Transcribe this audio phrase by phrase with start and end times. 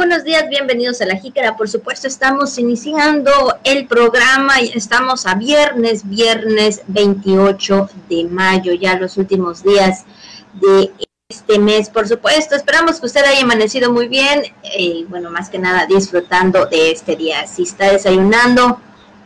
[0.00, 1.58] buenos días, bienvenidos a La Jícara.
[1.58, 8.98] Por supuesto, estamos iniciando el programa y estamos a viernes, viernes 28 de mayo, ya
[8.98, 10.06] los últimos días
[10.54, 10.90] de
[11.28, 12.56] este mes, por supuesto.
[12.56, 14.44] Esperamos que usted haya amanecido muy bien
[14.74, 17.46] y, bueno, más que nada disfrutando de este día.
[17.46, 18.80] Si está desayunando,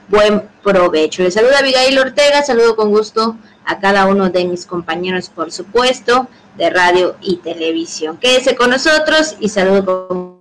[0.09, 1.22] buen provecho.
[1.22, 6.27] Le saluda Abigail Ortega, saludo con gusto a cada uno de mis compañeros, por supuesto,
[6.56, 8.16] de radio y televisión.
[8.16, 10.34] Quédese con nosotros y saludo con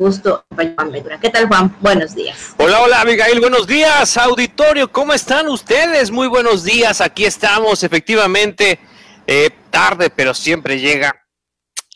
[0.00, 0.92] gusto Juan.
[1.20, 1.76] ¿Qué tal, Juan?
[1.78, 2.54] Buenos días.
[2.56, 3.38] Hola, hola, Abigail.
[3.38, 4.90] Buenos días, auditorio.
[4.90, 6.10] ¿Cómo están ustedes?
[6.10, 7.02] Muy buenos días.
[7.02, 8.78] Aquí estamos, efectivamente
[9.26, 11.26] eh, tarde, pero siempre llega.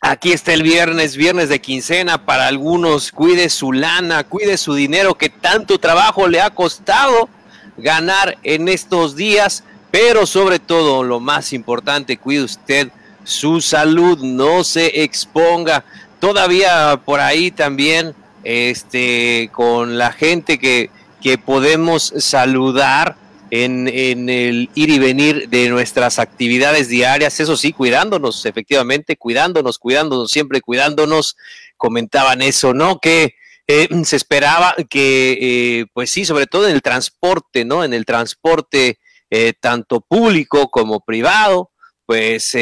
[0.03, 3.11] Aquí está el viernes, viernes de quincena para algunos.
[3.11, 7.31] Cuide su lana, cuide su dinero que tanto trabajo le ha costado
[7.79, 9.65] ganar en estos días.
[9.91, 12.91] Pero sobre todo, lo más importante, cuide usted
[13.25, 15.87] su salud, no se exponga.
[16.25, 18.15] Todavía por ahí también,
[18.45, 20.89] este, con la gente que,
[21.21, 23.19] que podemos saludar,
[23.51, 23.89] en,
[24.31, 30.63] el ir y venir de nuestras actividades diarias, eso sí, cuidándonos, efectivamente, cuidándonos, cuidándonos, siempre
[30.63, 31.37] cuidándonos,
[31.77, 33.01] comentaban eso, ¿no?
[33.01, 33.35] Que
[33.67, 35.39] eh, se esperaba que,
[35.83, 37.85] eh, pues sí, sobre todo en el transporte, ¿no?
[37.85, 38.99] En el transporte
[39.29, 41.71] eh, tanto público como privado,
[42.07, 42.57] pues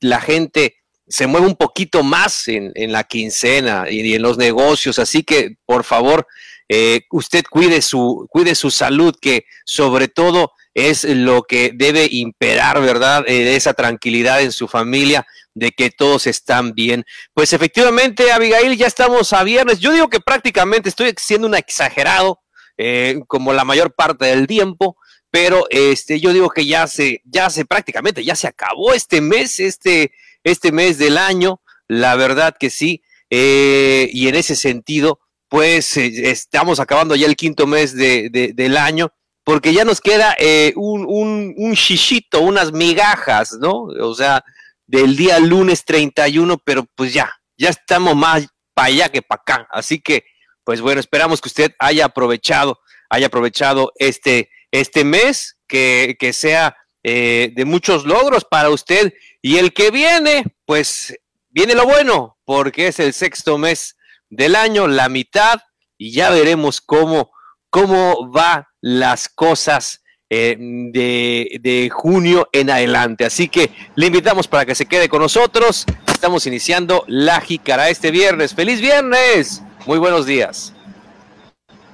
[0.00, 0.74] la gente
[1.06, 5.56] se mueve un poquito más en, en la quincena y, en los negocios, así que
[5.66, 6.26] por favor,
[6.68, 12.80] eh, usted cuide su, cuide su salud, que sobre todo es lo que debe imperar,
[12.80, 13.24] ¿verdad?
[13.28, 17.04] Eh, esa tranquilidad en su familia, de que todos están bien.
[17.32, 19.78] Pues efectivamente, Abigail, ya estamos a viernes.
[19.78, 22.40] Yo digo que prácticamente estoy siendo un exagerado,
[22.76, 24.96] eh, como la mayor parte del tiempo,
[25.30, 29.60] pero este, yo digo que ya se, ya se prácticamente, ya se acabó este mes,
[29.60, 30.12] este,
[30.44, 35.18] este mes del año, la verdad que sí, y en ese sentido,
[35.54, 39.12] pues eh, estamos acabando ya el quinto mes de, del año,
[39.44, 43.84] porque ya nos queda eh, un, un, un shishito, unas migajas, ¿no?
[43.84, 44.42] O sea,
[44.86, 49.68] del día lunes 31, pero pues ya, ya estamos más para allá que para acá.
[49.70, 50.24] Así que,
[50.64, 56.76] pues bueno, esperamos que usted haya aprovechado, haya aprovechado este, este mes, que, que sea
[57.04, 59.12] eh, de muchos logros para usted.
[59.46, 61.14] Y el que viene, pues
[61.50, 63.94] viene lo bueno, porque es el sexto mes
[64.30, 65.60] del año, la mitad,
[65.98, 67.30] y ya veremos cómo,
[67.68, 73.26] cómo va las cosas eh, de, de, junio en adelante.
[73.26, 75.84] Así que le invitamos para que se quede con nosotros.
[76.06, 78.54] Estamos iniciando la Jícara este viernes.
[78.54, 79.62] ¡Feliz viernes!
[79.84, 80.72] Muy buenos días.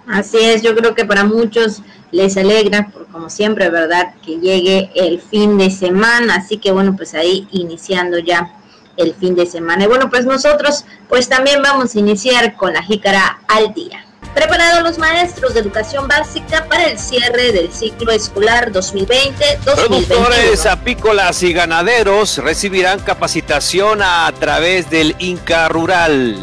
[0.07, 4.15] Así es, yo creo que para muchos les alegra, por, como siempre, ¿verdad?
[4.25, 6.37] Que llegue el fin de semana.
[6.37, 8.53] Así que bueno, pues ahí iniciando ya
[8.97, 9.85] el fin de semana.
[9.85, 14.05] Y bueno, pues nosotros pues también vamos a iniciar con la jícara al día.
[14.35, 19.75] Preparados los maestros de educación básica para el cierre del ciclo escolar 2020-2021.
[19.75, 26.37] Productores apícolas y ganaderos recibirán capacitación a través del Inca Rural.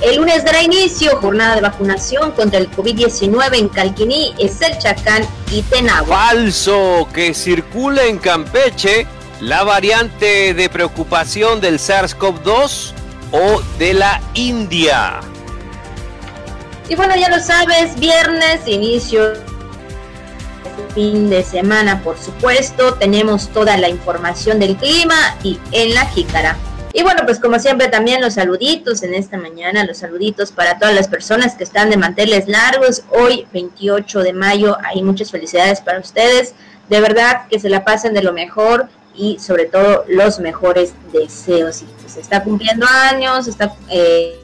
[0.00, 4.34] El lunes dará inicio jornada de vacunación contra el COVID-19 en Calquiní,
[4.78, 6.16] Chacán y Tenagua.
[6.16, 9.06] Falso que circula en Campeche
[9.40, 12.92] la variante de preocupación del SARS-CoV-2
[13.32, 15.20] o de la India.
[16.88, 19.34] Y bueno, ya lo sabes, viernes, inicio
[20.94, 22.94] fin de semana, por supuesto.
[22.94, 26.56] Tenemos toda la información del clima y en la jícara.
[26.92, 30.94] Y bueno, pues como siempre también los saluditos en esta mañana, los saluditos para todas
[30.94, 33.02] las personas que están de manteles largos.
[33.10, 36.54] Hoy, 28 de mayo, hay muchas felicidades para ustedes.
[36.88, 41.82] De verdad que se la pasen de lo mejor y sobre todo los mejores deseos.
[41.82, 44.40] Y pues está cumpliendo años, está eh,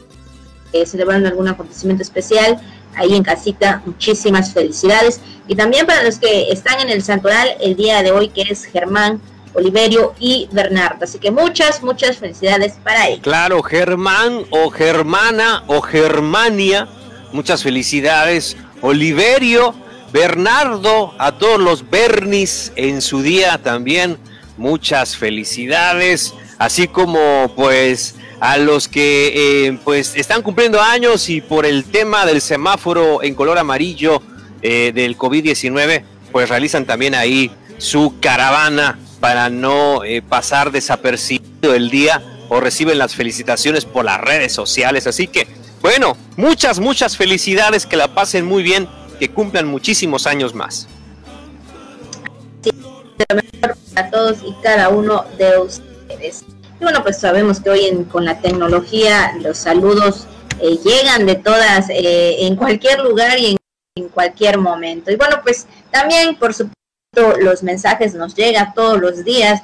[0.72, 2.60] eh, celebrando algún acontecimiento especial
[2.96, 5.20] ahí en casita, muchísimas felicidades.
[5.48, 8.64] Y también para los que están en el santoral el día de hoy, que es
[8.64, 9.20] Germán,
[9.54, 11.04] Oliverio y Bernardo.
[11.04, 13.20] Así que muchas, muchas felicidades para ellos.
[13.22, 16.88] Claro, Germán o Germana o Germania,
[17.32, 18.56] muchas felicidades.
[18.80, 19.74] Oliverio,
[20.12, 24.18] Bernardo, a todos los Bernis en su día también
[24.56, 31.66] muchas felicidades, así como pues a los que eh, pues están cumpliendo años y por
[31.66, 34.22] el tema del semáforo en color amarillo
[34.62, 41.88] eh, del COVID-19, pues realizan también ahí su caravana para no eh, pasar desapercibido el
[41.88, 45.06] día o reciben las felicitaciones por las redes sociales.
[45.06, 45.48] Así que,
[45.80, 48.86] bueno, muchas, muchas felicidades, que la pasen muy bien,
[49.18, 50.88] que cumplan muchísimos años más
[53.96, 56.44] a todos y cada uno de ustedes.
[56.78, 60.26] Y bueno, pues sabemos que hoy en, con la tecnología los saludos
[60.60, 63.56] eh, llegan de todas eh, en cualquier lugar y
[63.96, 65.10] en, cualquier momento.
[65.10, 66.83] Y bueno, pues también, por supuesto,
[67.40, 69.62] los mensajes nos llegan todos los días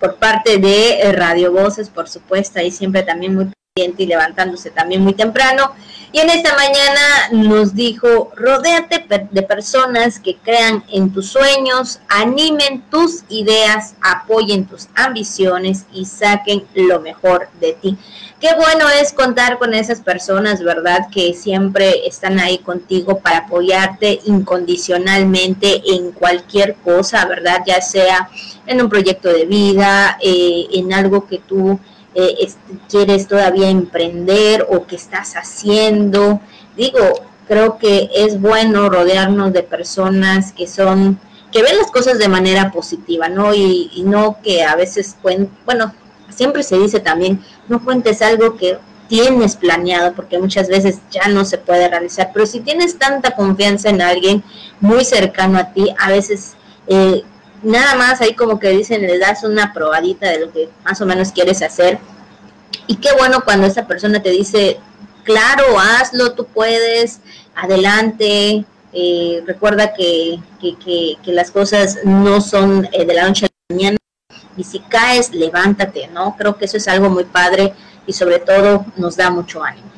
[0.00, 5.14] por parte de Radio Voces, por supuesto, ahí siempre también muy y levantándose también muy
[5.14, 5.72] temprano.
[6.14, 7.00] Y en esta mañana
[7.32, 14.86] nos dijo, rodéate de personas que crean en tus sueños, animen tus ideas, apoyen tus
[14.94, 17.98] ambiciones y saquen lo mejor de ti.
[18.40, 21.08] Qué bueno es contar con esas personas, ¿verdad?
[21.10, 27.62] Que siempre están ahí contigo para apoyarte incondicionalmente en cualquier cosa, ¿verdad?
[27.66, 28.30] Ya sea
[28.66, 31.80] en un proyecto de vida, eh, en algo que tú
[32.14, 32.48] eh,
[32.88, 36.40] quieres todavía emprender o que estás haciendo.
[36.76, 37.00] Digo,
[37.46, 41.18] creo que es bueno rodearnos de personas que son,
[41.52, 43.54] que ven las cosas de manera positiva, ¿no?
[43.54, 45.16] Y, no que a veces,
[45.64, 45.94] bueno,
[46.28, 48.78] siempre se dice también, no cuentes algo que
[49.08, 53.90] tienes planeado, porque muchas veces ya no se puede realizar, pero si tienes tanta confianza
[53.90, 54.42] en alguien
[54.80, 56.54] muy cercano a ti, a veces
[56.86, 57.22] eh,
[57.64, 61.06] nada más ahí como que dicen, le das una probadita de lo que más o
[61.06, 61.98] menos quieres hacer.
[62.86, 64.78] Y qué bueno cuando esa persona te dice,
[65.24, 67.20] claro, hazlo, tú puedes,
[67.54, 68.64] adelante.
[68.92, 73.74] Eh, recuerda que, que, que, las cosas no son eh, de la noche a la
[73.74, 73.96] mañana.
[74.56, 76.36] Y si caes, levántate, ¿no?
[76.38, 77.74] Creo que eso es algo muy padre
[78.06, 79.90] y sobre todo nos da mucho ánimo.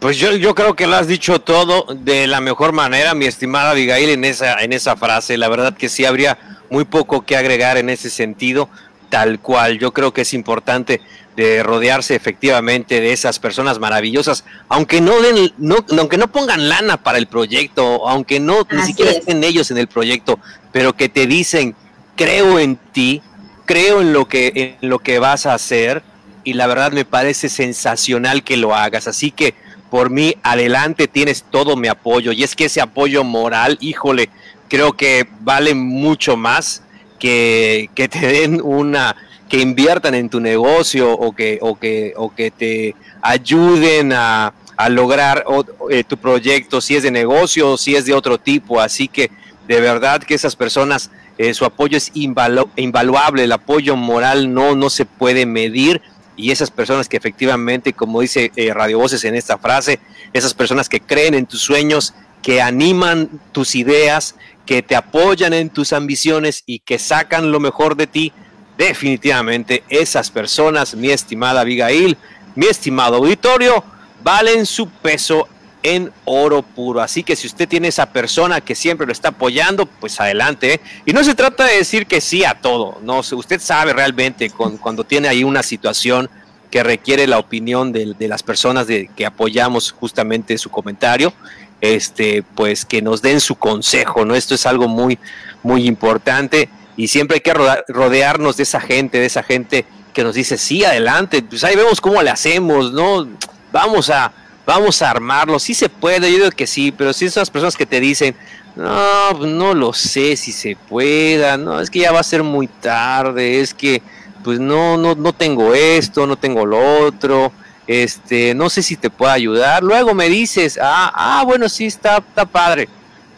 [0.00, 3.70] Pues yo, yo creo que lo has dicho todo de la mejor manera, mi estimada
[3.70, 5.38] Abigail, en esa, en esa frase.
[5.38, 6.36] La verdad que sí habría
[6.72, 8.68] muy poco que agregar en ese sentido,
[9.10, 9.78] tal cual.
[9.78, 11.02] Yo creo que es importante
[11.36, 16.96] de rodearse efectivamente de esas personas maravillosas, aunque no den, no, aunque no pongan lana
[16.96, 20.38] para el proyecto, aunque no ni siquiera estén ellos en el proyecto,
[20.72, 21.74] pero que te dicen
[22.16, 23.22] creo en ti,
[23.66, 26.02] creo en lo que en lo que vas a hacer
[26.44, 29.54] y la verdad me parece sensacional que lo hagas, así que
[29.90, 32.32] por mí adelante tienes todo mi apoyo.
[32.32, 34.30] Y es que ese apoyo moral, híjole,
[34.72, 36.82] creo que vale mucho más
[37.18, 39.14] que, que te den una,
[39.50, 44.88] que inviertan en tu negocio o que, o que, o que te ayuden a, a
[44.88, 45.44] lograr
[45.90, 48.80] eh, tu proyecto, si es de negocio o si es de otro tipo.
[48.80, 49.30] Así que
[49.68, 54.88] de verdad que esas personas, eh, su apoyo es invaluable, el apoyo moral no, no
[54.88, 56.00] se puede medir
[56.34, 60.00] y esas personas que efectivamente, como dice eh, Radio Voces en esta frase,
[60.32, 64.34] esas personas que creen en tus sueños, que animan tus ideas,
[64.66, 68.32] que te apoyan en tus ambiciones y que sacan lo mejor de ti,
[68.78, 72.16] definitivamente esas personas, mi estimada Abigail,
[72.54, 73.84] mi estimado auditorio,
[74.22, 75.48] valen su peso
[75.82, 77.00] en oro puro.
[77.00, 80.74] Así que si usted tiene esa persona que siempre lo está apoyando, pues adelante.
[80.74, 80.80] ¿eh?
[81.06, 85.04] Y no se trata de decir que sí a todo, no, usted sabe realmente cuando
[85.04, 86.30] tiene ahí una situación
[86.70, 91.34] que requiere la opinión de, de las personas de, que apoyamos justamente su comentario
[91.82, 94.34] este, pues que nos den su consejo, ¿no?
[94.34, 95.18] Esto es algo muy,
[95.62, 97.52] muy importante y siempre hay que
[97.88, 99.84] rodearnos de esa gente, de esa gente
[100.14, 103.26] que nos dice, sí, adelante, pues ahí vemos cómo le hacemos, ¿no?
[103.72, 104.32] Vamos a,
[104.64, 107.86] vamos a armarlo, sí se puede, yo digo que sí, pero si las personas que
[107.86, 108.36] te dicen,
[108.76, 112.44] no, pues no lo sé si se pueda, no, es que ya va a ser
[112.44, 114.02] muy tarde, es que,
[114.44, 117.52] pues no, no, no tengo esto, no tengo lo otro,
[117.86, 119.82] este, no sé si te puedo ayudar.
[119.82, 122.88] Luego me dices, ah, ah, bueno, sí, está, está padre.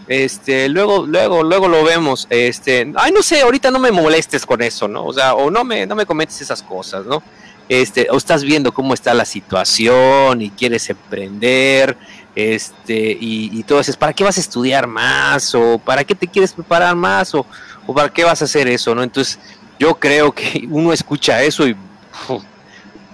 [0.07, 2.27] Este, luego, luego, luego lo vemos.
[2.31, 5.07] Este, ay, no sé, ahorita no me molestes con eso, ¿no?
[5.07, 7.23] O sea, o no me, no me comentes esas cosas, ¿no?
[7.69, 11.97] Este, o estás viendo cómo está la situación y quieres emprender,
[12.35, 15.55] este, y, y todo eso, ¿para qué vas a estudiar más?
[15.55, 17.35] ¿O para qué te quieres preparar más?
[17.35, 17.47] ¿O,
[17.87, 19.03] o para qué vas a hacer eso, no?
[19.03, 19.39] Entonces,
[19.79, 21.75] yo creo que uno escucha eso y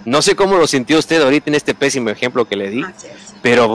[0.05, 2.85] no sé cómo lo sintió usted ahorita en este pésimo ejemplo que le di,
[3.43, 3.69] pero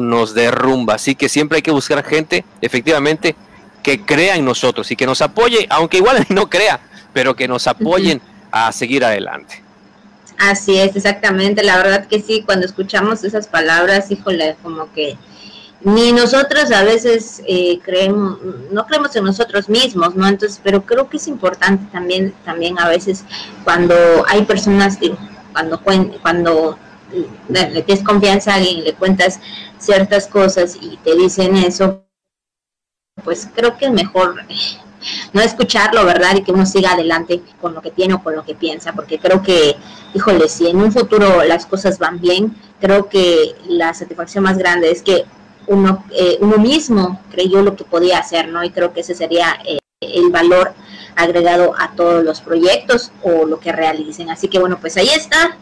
[0.00, 0.94] nos derrumba.
[0.94, 3.34] Así que siempre hay que buscar gente, efectivamente,
[3.82, 6.80] que crea en nosotros y que nos apoye, aunque igual no crea,
[7.12, 8.20] pero que nos apoyen
[8.50, 9.62] a seguir adelante.
[10.38, 11.62] Así es, exactamente.
[11.62, 15.16] La verdad que sí, cuando escuchamos esas palabras, híjole, como que
[15.82, 18.38] ni nosotros a veces eh, creemos,
[18.70, 20.26] no creemos en nosotros mismos, ¿no?
[20.26, 23.24] Entonces, pero creo que es importante también, también a veces
[23.64, 23.94] cuando
[24.28, 25.16] hay personas, digo,
[25.82, 26.78] cuando, cuando
[27.48, 29.40] le tienes confianza a alguien, le cuentas
[29.78, 32.04] ciertas cosas y te dicen eso,
[33.24, 34.36] pues creo que es mejor
[35.32, 36.36] no escucharlo, ¿verdad?
[36.36, 39.18] Y que uno siga adelante con lo que tiene o con lo que piensa, porque
[39.18, 39.76] creo que,
[40.14, 44.90] híjole, si en un futuro las cosas van bien, creo que la satisfacción más grande
[44.90, 45.24] es que
[45.68, 48.62] uno, eh, uno mismo creyó lo que podía hacer, ¿no?
[48.64, 50.74] Y creo que ese sería eh, el valor
[51.16, 54.30] agregado a todos los proyectos o lo que realicen.
[54.30, 55.56] Así que bueno, pues ahí está.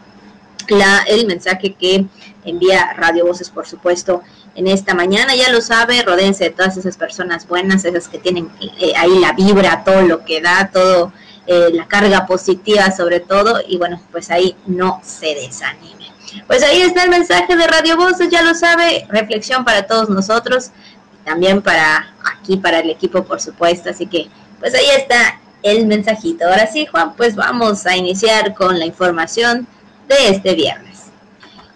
[1.07, 2.05] el mensaje que
[2.43, 4.21] envía Radio Voces, por supuesto,
[4.55, 5.35] en esta mañana.
[5.35, 9.33] Ya lo sabe, rodense de todas esas personas buenas, esas que tienen eh, ahí la
[9.33, 11.11] vibra, todo lo que da, todo
[11.47, 16.11] eh, la carga positiva sobre todo, y bueno, pues ahí no se desanime.
[16.47, 20.71] Pues ahí está el mensaje de Radio Voces, ya lo sabe, reflexión para todos nosotros,
[21.23, 24.27] también para aquí, para el equipo, por supuesto, así que
[24.59, 26.45] pues ahí está el mensajito.
[26.45, 29.67] Ahora sí, Juan, pues vamos a iniciar con la información
[30.07, 31.05] de este viernes.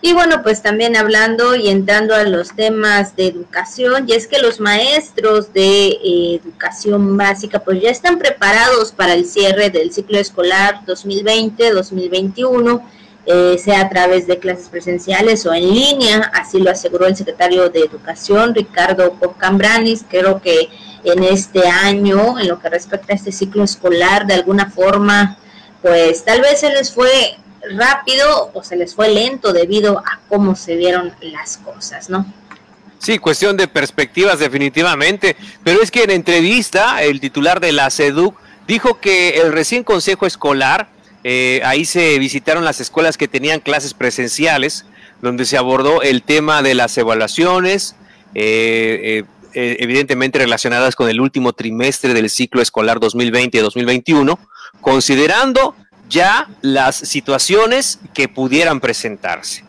[0.01, 4.39] Y bueno, pues también hablando y entrando a los temas de educación, y es que
[4.39, 10.19] los maestros de eh, educación básica pues ya están preparados para el cierre del ciclo
[10.19, 12.81] escolar 2020-2021,
[13.25, 17.69] eh, sea a través de clases presenciales o en línea, así lo aseguró el secretario
[17.69, 20.69] de Educación, Ricardo Cambranis, creo que
[21.03, 25.37] en este año, en lo que respecta a este ciclo escolar, de alguna forma,
[25.81, 27.37] pues tal vez se les fue
[27.77, 32.25] rápido o se les fue lento debido a cómo se vieron las cosas, ¿no?
[32.99, 38.35] Sí, cuestión de perspectivas definitivamente, pero es que en entrevista el titular de la SEDUC
[38.67, 40.89] dijo que el recién consejo escolar,
[41.23, 44.85] eh, ahí se visitaron las escuelas que tenían clases presenciales,
[45.21, 47.95] donde se abordó el tema de las evaluaciones,
[48.35, 54.37] eh, eh, evidentemente relacionadas con el último trimestre del ciclo escolar 2020-2021,
[54.81, 55.75] considerando
[56.09, 59.68] ya las situaciones que pudieran presentarse.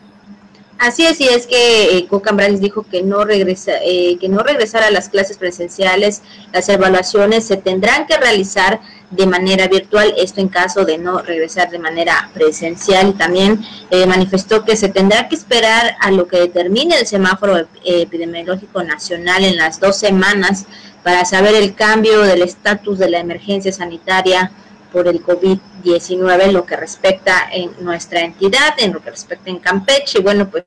[0.81, 4.81] Así es, y es que eh, Cocambranes dijo que no regresa, eh, que no regresar
[4.81, 10.47] a las clases presenciales, las evaluaciones se tendrán que realizar de manera virtual, esto en
[10.47, 13.15] caso de no regresar de manera presencial.
[13.15, 18.81] También eh, manifestó que se tendrá que esperar a lo que determine el semáforo epidemiológico
[18.81, 20.65] nacional en las dos semanas
[21.03, 24.51] para saber el cambio del estatus de la emergencia sanitaria
[24.91, 29.59] por el COVID-19 en lo que respecta en nuestra entidad, en lo que respecta en
[29.59, 30.17] Campeche.
[30.17, 30.65] Y bueno, pues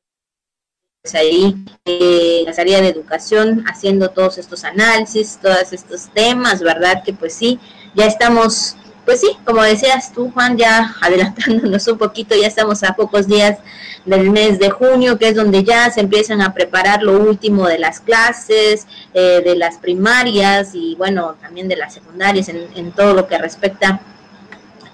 [1.13, 7.03] ahí eh, la área de educación haciendo todos estos análisis, todos estos temas, ¿verdad?
[7.05, 7.59] Que pues sí,
[7.95, 12.95] ya estamos, pues sí, como decías tú, Juan, ya adelantándonos un poquito, ya estamos a
[12.95, 13.59] pocos días
[14.07, 17.79] del mes de junio, que es donde ya se empiezan a preparar lo último de
[17.79, 23.13] las clases, eh, de las primarias y bueno, también de las secundarias en, en todo
[23.13, 24.01] lo que respecta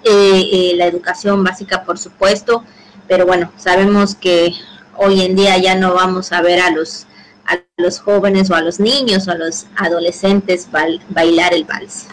[0.03, 2.65] eh, eh, la educación básica, por supuesto,
[3.07, 4.53] pero bueno, sabemos que
[5.03, 7.07] hoy en día ya no vamos a ver a los
[7.47, 10.69] a los jóvenes o a los niños o a los adolescentes
[11.09, 12.07] bailar el vals.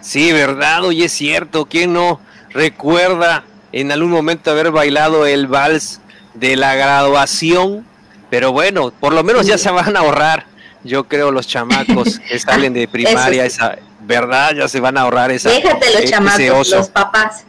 [0.00, 6.00] Sí, verdad, hoy es cierto, ¿quién no recuerda en algún momento haber bailado el vals
[6.34, 7.86] de la graduación?
[8.28, 10.46] Pero bueno, por lo menos ya se van a ahorrar,
[10.82, 14.52] yo creo, los chamacos que salen de primaria, esa, ¿verdad?
[14.56, 15.50] Ya se van a ahorrar esa.
[15.50, 17.44] Déjate los e-, chamacos, los papás.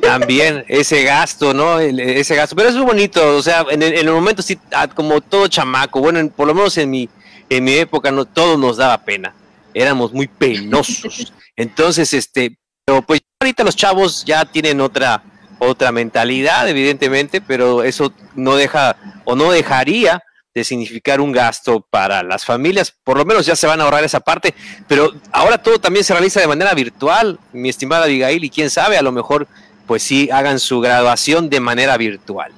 [0.00, 1.80] También ese gasto, ¿no?
[1.80, 5.48] ese gasto, pero es muy bonito, o sea, en el, momento sí, ah, como todo
[5.48, 7.08] chamaco, bueno, por lo menos en mi,
[7.48, 9.34] en mi época no todo nos daba pena,
[9.74, 11.32] éramos muy penosos.
[11.56, 15.22] Entonces, este, pero pues ahorita los chavos ya tienen otra
[15.58, 20.22] otra mentalidad, evidentemente, pero eso no deja o no dejaría
[20.54, 22.94] de significar un gasto para las familias.
[23.04, 24.54] Por lo menos ya se van a ahorrar esa parte,
[24.88, 28.96] pero ahora todo también se realiza de manera virtual, mi estimada Abigail, y quién sabe,
[28.96, 29.46] a lo mejor
[29.86, 32.52] pues sí hagan su graduación de manera virtual.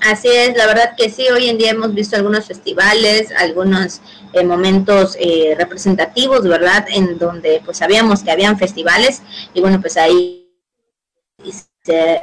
[0.00, 4.00] Así es, la verdad que sí, hoy en día hemos visto algunos festivales, algunos
[4.32, 6.86] eh, momentos eh, representativos, ¿verdad?
[6.88, 9.22] En donde pues sabíamos que habían festivales
[9.54, 10.46] y bueno, pues ahí
[11.84, 12.20] se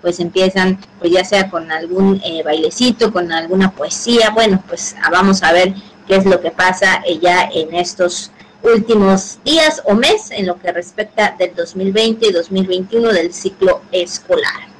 [0.00, 5.10] pues empiezan, pues ya sea con algún eh, bailecito, con alguna poesía, bueno, pues ah,
[5.10, 5.74] vamos a ver
[6.06, 8.30] qué es lo que pasa eh, ya en estos
[8.66, 14.76] últimos días o mes en lo que respecta del 2020 y 2021 del ciclo escolar.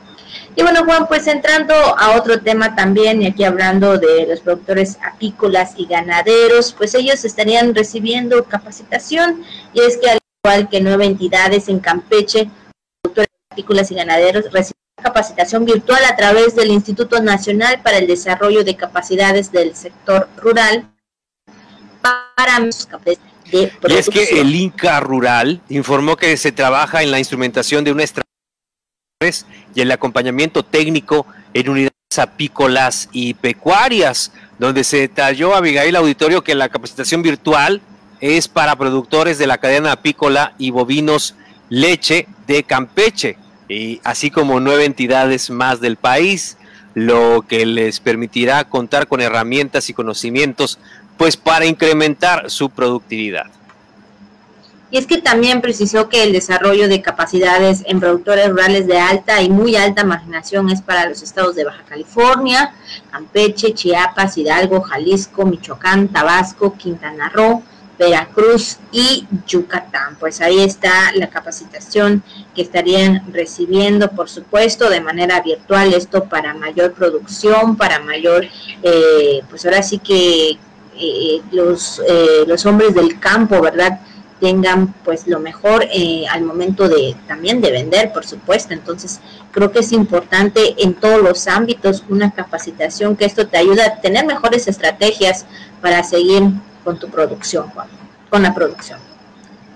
[0.54, 4.98] Y bueno, Juan, pues entrando a otro tema también, y aquí hablando de los productores
[5.04, 11.04] apícolas y ganaderos, pues ellos estarían recibiendo capacitación y es que al igual que nueve
[11.04, 12.48] entidades en Campeche,
[13.02, 18.64] productores apícolas y ganaderos reciben capacitación virtual a través del Instituto Nacional para el Desarrollo
[18.64, 20.90] de Capacidades del Sector Rural
[22.00, 22.60] para
[23.50, 27.92] de y es que el Inca Rural informó que se trabaja en la instrumentación de
[27.92, 28.26] una estrategia
[29.74, 36.44] y el acompañamiento técnico en unidades apícolas y pecuarias, donde se detalló a Abigail Auditorio
[36.44, 37.80] que la capacitación virtual
[38.20, 41.34] es para productores de la cadena apícola y bovinos
[41.68, 43.38] leche de Campeche
[43.68, 46.56] y así como nueve entidades más del país,
[46.94, 50.78] lo que les permitirá contar con herramientas y conocimientos
[51.16, 53.46] pues para incrementar su productividad.
[54.88, 59.42] Y es que también precisó que el desarrollo de capacidades en productores rurales de alta
[59.42, 62.72] y muy alta marginación es para los estados de Baja California,
[63.10, 67.64] Campeche, Chiapas, Hidalgo, Jalisco, Michoacán, Tabasco, Quintana Roo,
[67.98, 70.16] Veracruz y Yucatán.
[70.20, 72.22] Pues ahí está la capacitación
[72.54, 78.46] que estarían recibiendo, por supuesto, de manera virtual, esto para mayor producción, para mayor,
[78.82, 80.58] eh, pues ahora sí que
[80.98, 84.00] eh, los, eh, los hombres del campo, ¿verdad?
[84.40, 85.88] tengan pues lo mejor
[86.30, 89.18] al momento de también de vender por supuesto entonces
[89.50, 94.00] creo que es importante en todos los ámbitos una capacitación que esto te ayuda a
[94.02, 95.46] tener mejores estrategias
[95.80, 96.42] para seguir
[96.86, 97.88] con tu producción, Juan,
[98.30, 99.00] con la producción.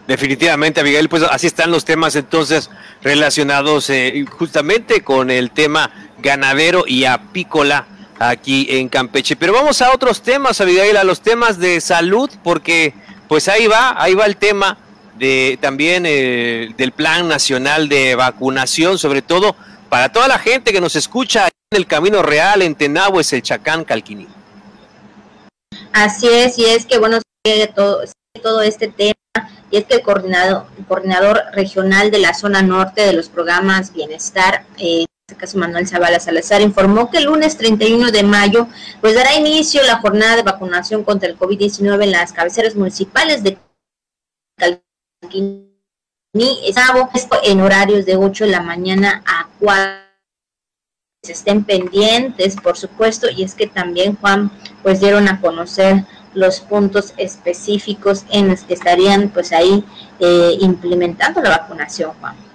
[0.07, 2.71] Definitivamente, Abigail, pues así están los temas entonces
[3.03, 7.87] relacionados eh, justamente con el tema ganadero y apícola
[8.21, 9.35] aquí en Campeche.
[9.35, 12.95] Pero vamos a otros temas, Abigail, a los temas de salud, porque
[13.27, 14.79] pues ahí va, ahí va el tema
[15.19, 19.57] de también eh, del Plan Nacional de Vacunación, sobre todo
[19.89, 23.43] para toda la gente que nos escucha en el Camino Real, en Tenabo, es el
[23.43, 24.29] Chacán Calquiní.
[25.93, 27.19] Así es, y es que bueno,
[27.75, 28.03] todo,
[28.43, 29.15] todo este tema,
[29.71, 34.65] y es que el coordinador, coordinador regional de la zona norte de los programas Bienestar,
[34.79, 38.69] eh, caso Manuel Zavala Salazar, informó que el lunes 31 de mayo
[39.01, 43.59] pues dará inicio la jornada de vacunación contra el COVID-19 en las cabeceras municipales de
[44.57, 45.69] Calquiní,
[47.43, 50.11] en horarios de 8 de la mañana a 4
[51.29, 54.51] estén pendientes, por supuesto, y es que también, Juan,
[54.83, 59.85] pues dieron a conocer los puntos específicos en los que estarían pues ahí
[60.21, 62.50] eh, implementando la vacunación, Juan.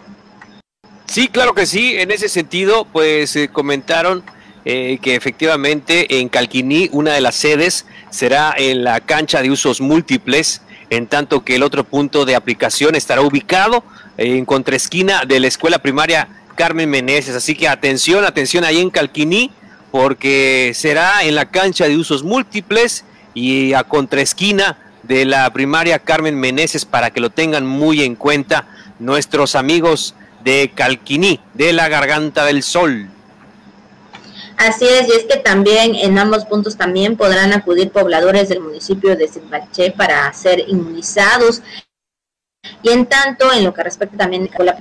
[1.16, 4.22] Sí, claro que sí, en ese sentido, pues eh, comentaron
[4.66, 9.80] eh, que efectivamente en Calquiní una de las sedes será en la cancha de usos
[9.80, 13.82] múltiples, en tanto que el otro punto de aplicación estará ubicado
[14.18, 17.34] en contraesquina de la escuela primaria Carmen Meneses.
[17.34, 19.52] Así que atención, atención ahí en Calquiní,
[19.92, 26.38] porque será en la cancha de usos múltiples y a contraesquina de la primaria Carmen
[26.38, 28.68] Meneses para que lo tengan muy en cuenta
[29.00, 30.14] nuestros amigos
[30.46, 33.10] de Calquiní, de la Garganta del Sol.
[34.58, 39.18] Así es, y es que también en ambos puntos también podrán acudir pobladores del municipio
[39.18, 41.62] de Zimbaché para ser inmunizados.
[42.84, 44.78] Y en tanto, en lo que respecta también a la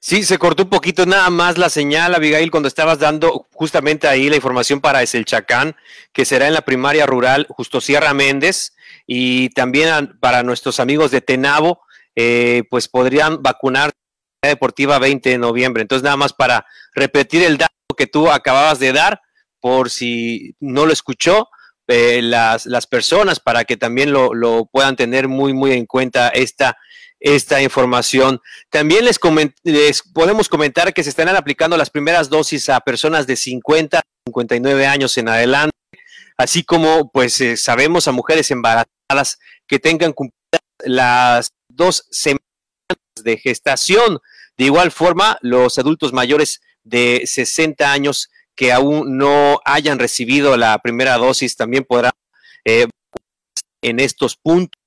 [0.00, 4.28] Sí, se cortó un poquito nada más la señal, Abigail, cuando estabas dando justamente ahí
[4.28, 5.76] la información para Chacán,
[6.12, 8.74] que será en la primaria rural Justo Sierra Méndez,
[9.06, 11.80] y también para nuestros amigos de Tenabo,
[12.20, 13.92] eh, pues podrían vacunar
[14.42, 15.82] deportiva 20 de noviembre.
[15.82, 19.20] Entonces, nada más para repetir el dato que tú acababas de dar,
[19.60, 21.48] por si no lo escuchó,
[21.86, 26.28] eh, las, las personas, para que también lo, lo puedan tener muy, muy en cuenta
[26.30, 26.76] esta
[27.20, 28.40] esta información.
[28.70, 29.18] También les,
[29.62, 34.02] les, podemos comentar que se estarán aplicando las primeras dosis a personas de 50 a
[34.26, 35.76] 59 años en adelante,
[36.36, 40.38] así como pues eh, sabemos a mujeres embarazadas que tengan cumplidas
[40.84, 42.42] las dos semanas
[43.24, 44.18] de gestación.
[44.58, 50.76] De igual forma, los adultos mayores de 60 años que aún no hayan recibido la
[50.80, 52.12] primera dosis también podrán
[52.64, 52.88] eh,
[53.82, 54.78] en estos puntos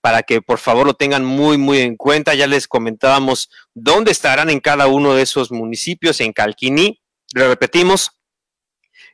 [0.00, 2.34] para que por favor lo tengan muy, muy en cuenta.
[2.34, 7.00] Ya les comentábamos dónde estarán en cada uno de esos municipios, en Calquiní,
[7.34, 8.10] lo repetimos,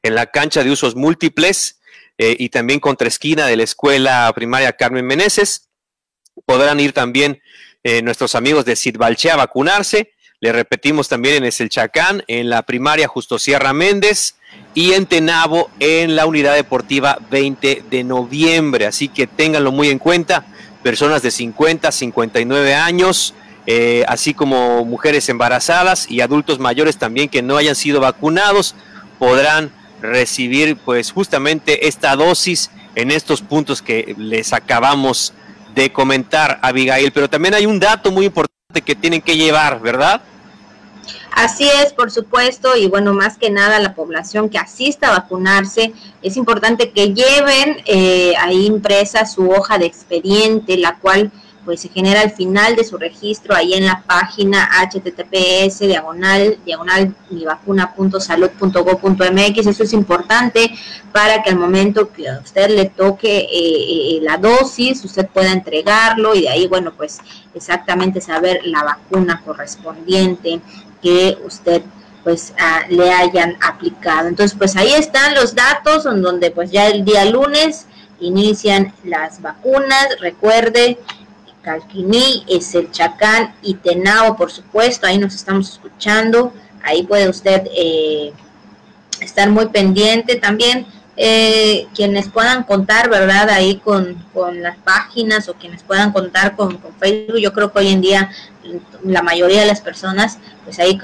[0.02, 1.80] en la cancha de usos múltiples
[2.16, 5.67] eh, y también contra esquina de la escuela primaria Carmen Meneses.
[6.46, 7.40] Podrán ir también
[7.84, 10.12] eh, nuestros amigos de Sidbalche a vacunarse.
[10.40, 14.36] Le repetimos también en Chacán, en la primaria Justo Sierra Méndez
[14.74, 18.86] y en Tenabo en la unidad deportiva 20 de noviembre.
[18.86, 20.46] Así que ténganlo muy en cuenta
[20.82, 23.34] personas de 50, 59 años,
[23.66, 28.74] eh, así como mujeres embarazadas y adultos mayores también que no hayan sido vacunados,
[29.18, 35.34] podrán recibir pues justamente esta dosis en estos puntos que les acabamos
[35.74, 37.12] de comentar, Abigail.
[37.12, 40.20] Pero también hay un dato muy importante que tienen que llevar, ¿verdad?
[41.32, 45.92] Así es, por supuesto, y bueno, más que nada la población que asista a vacunarse,
[46.20, 51.30] es importante que lleven eh, ahí impresa su hoja de expediente, la cual
[51.68, 57.14] pues se genera al final de su registro ahí en la página https diagonal diagonal
[57.28, 59.66] mivacuna.salud.go.mx.
[59.66, 60.70] Eso es importante
[61.12, 65.52] para que al momento que a usted le toque eh, eh, la dosis, usted pueda
[65.52, 67.18] entregarlo y de ahí, bueno, pues
[67.54, 70.62] exactamente saber la vacuna correspondiente
[71.02, 71.82] que usted
[72.24, 72.54] pues
[72.88, 74.28] le hayan aplicado.
[74.28, 77.84] Entonces, pues ahí están los datos donde pues ya el día lunes
[78.20, 80.08] inician las vacunas.
[80.20, 80.96] Recuerde
[81.68, 87.68] Calquiní, es el Chacán y Tenao, por supuesto, ahí nos estamos escuchando, ahí puede usted
[87.76, 88.32] eh,
[89.20, 90.86] estar muy pendiente también.
[91.20, 93.50] Eh, quienes puedan contar, ¿verdad?
[93.50, 94.24] Ahí con,
[94.62, 98.30] las páginas o quienes puedan contar con, Facebook, yo creo que hoy en día
[99.02, 100.96] la mayoría de las personas, pues ahí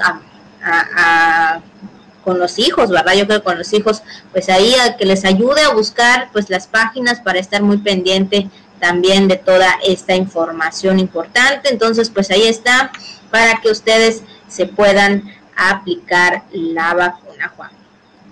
[2.23, 3.15] con los hijos, ¿verdad?
[3.15, 6.49] Yo creo que con los hijos, pues ahí a que les ayude a buscar pues
[6.49, 8.49] las páginas para estar muy pendiente
[8.85, 11.71] también de toda esta información importante.
[11.71, 12.93] Entonces, pues ahí está
[13.31, 15.25] para que ustedes se puedan
[15.57, 17.71] aplicar la vacuna, Juan.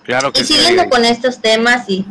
[0.04, 2.04] Claro que y siguiendo con estos temas, y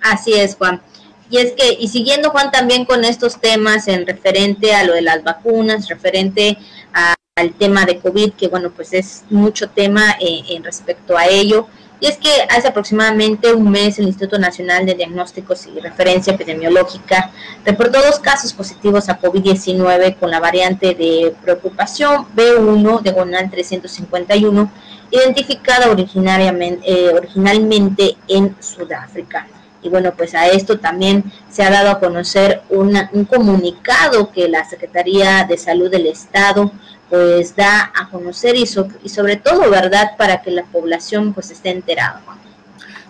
[0.00, 0.82] así es, Juan.
[1.30, 5.02] Y es que, y siguiendo, Juan, también con estos temas en referente a lo de
[5.02, 6.58] las vacunas, referente
[6.92, 11.68] al tema de COVID, que bueno, pues es mucho tema eh, en respecto a ello.
[12.02, 17.30] Y es que hace aproximadamente un mes el Instituto Nacional de Diagnósticos y Referencia Epidemiológica
[17.64, 24.72] reportó dos casos positivos a COVID-19 con la variante de preocupación B1 de Gonal 351,
[25.12, 29.46] identificada originariamente, eh, originalmente en Sudáfrica.
[29.80, 34.64] Y bueno, pues a esto también se ha dado a conocer un comunicado que la
[34.64, 36.72] Secretaría de Salud del Estado
[37.12, 41.68] pues da a conocer y, y sobre todo, ¿verdad?, para que la población pues esté
[41.68, 42.22] enterada.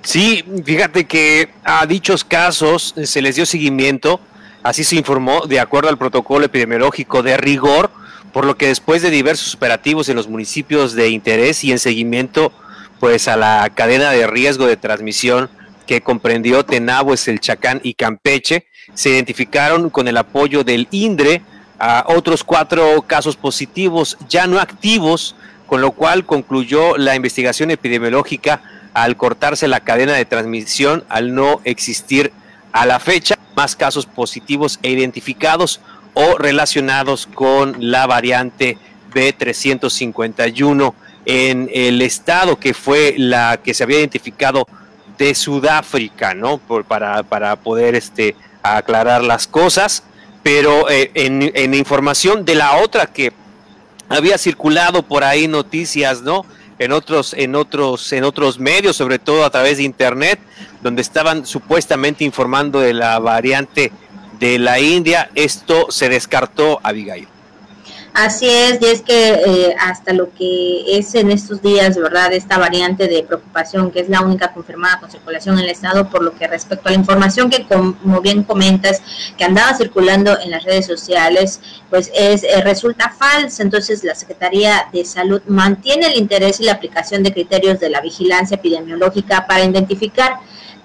[0.02, 4.18] Sí, fíjate que a dichos casos se les dio seguimiento,
[4.64, 7.92] así se informó, de acuerdo al protocolo epidemiológico de rigor,
[8.32, 12.52] por lo que después de diversos operativos en los municipios de interés y en seguimiento
[12.98, 15.48] pues a la cadena de riesgo de transmisión
[15.86, 21.42] que comprendió Tenabo, El Chacán y Campeche, se identificaron con el apoyo del INDRE
[22.06, 25.34] otros cuatro casos positivos ya no activos,
[25.66, 28.62] con lo cual concluyó la investigación epidemiológica
[28.94, 32.32] al cortarse la cadena de transmisión, al no existir
[32.72, 35.80] a la fecha más casos positivos e identificados
[36.14, 38.78] o relacionados con la variante
[39.12, 44.66] B351 en el estado que fue la que se había identificado
[45.18, 46.58] de Sudáfrica, ¿no?
[46.58, 50.04] Por, para, para poder este, aclarar las cosas
[50.42, 53.32] pero eh, en, información de la otra que
[54.08, 56.44] había circulado por ahí noticias, ¿no?
[56.78, 60.40] En otros, en otros, en otros medios, sobre todo a través de internet,
[60.82, 63.92] donde estaban supuestamente informando de la variante
[64.40, 67.28] de la India, esto se descartó, Abigail.
[68.14, 72.30] Así es, y es que eh, hasta lo que es en estos días, ¿verdad?
[72.34, 76.22] Esta variante de preocupación, que es la única confirmada con circulación en el Estado, por
[76.22, 79.00] lo que respecto a la información que, como bien comentas,
[79.38, 83.62] que andaba circulando en las redes sociales, pues es eh, resulta falsa.
[83.62, 88.02] Entonces, la Secretaría de Salud mantiene el interés y la aplicación de criterios de la
[88.02, 90.36] vigilancia epidemiológica para identificar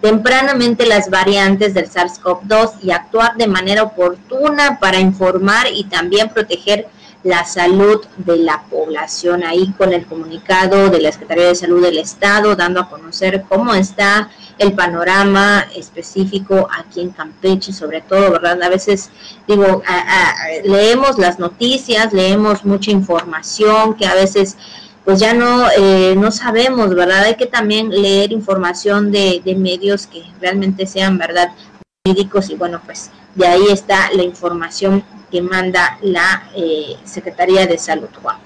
[0.02, 6.88] tempranamente las variantes del SARS-CoV-2 y actuar de manera oportuna para informar y también proteger
[7.24, 9.44] la salud de la población.
[9.44, 13.74] Ahí con el comunicado de la Secretaría de Salud del Estado, dando a conocer cómo
[13.74, 18.62] está el panorama específico aquí en Campeche, sobre todo, ¿verdad?
[18.64, 19.10] A veces,
[19.48, 19.84] digo,
[20.64, 24.58] leemos las noticias, leemos mucha información que a veces
[25.06, 27.24] pues ya no, eh, no sabemos, ¿verdad?
[27.24, 31.54] Hay que también leer información de, de medios que realmente sean, ¿verdad?
[32.06, 37.78] Médicos y bueno, pues de ahí está la información que manda la eh, Secretaría de
[37.78, 38.38] Salud, Juan.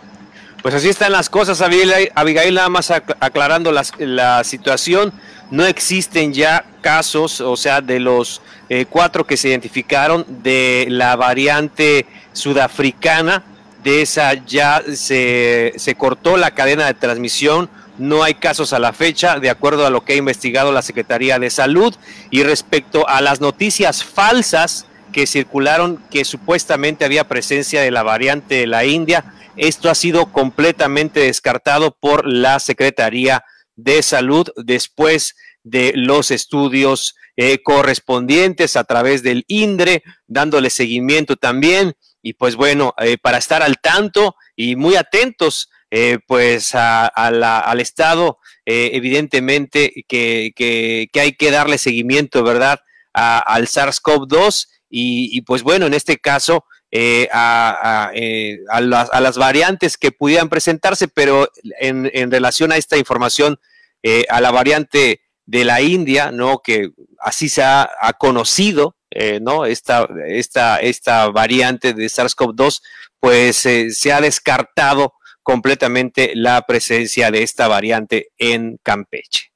[0.62, 5.12] Pues así están las cosas, Abigail, nada más aclarando la situación.
[5.49, 11.15] No existen ya casos, o sea, de los eh, cuatro que se identificaron de la
[11.15, 13.43] variante sudafricana,
[13.84, 17.69] de esa ya se, se cortó la cadena de transmisión,
[18.01, 21.39] no hay casos a la fecha, de acuerdo a lo que ha investigado la Secretaría
[21.39, 21.95] de Salud.
[22.29, 28.55] Y respecto a las noticias falsas, que circularon que supuestamente había presencia de la variante
[28.55, 29.33] de la India.
[29.57, 33.43] Esto ha sido completamente descartado por la Secretaría
[33.75, 41.93] de Salud después de los estudios eh, correspondientes a través del INDRE, dándole seguimiento también.
[42.21, 48.39] Y pues bueno, eh, para estar al tanto y muy atentos, eh, pues al Estado,
[48.65, 52.80] evidentemente que, que, hay que darle seguimiento, ¿verdad?
[53.13, 59.38] al SARS-CoV-2 y, pues bueno, en este caso eh, a, eh, a, las, a, las,
[59.38, 61.49] variantes que pudieran presentarse, pero
[61.80, 63.60] en, en relación a esta información,
[64.04, 66.60] eh, a la variante de la India, ¿no?
[66.60, 68.97] Que así se ha, conocido,
[69.41, 69.65] ¿no?
[69.65, 72.82] Esta, esta, esta variante de SARS-CoV-2,
[73.19, 79.51] pues se ha descartado completamente la presencia de esta variante en Campeche.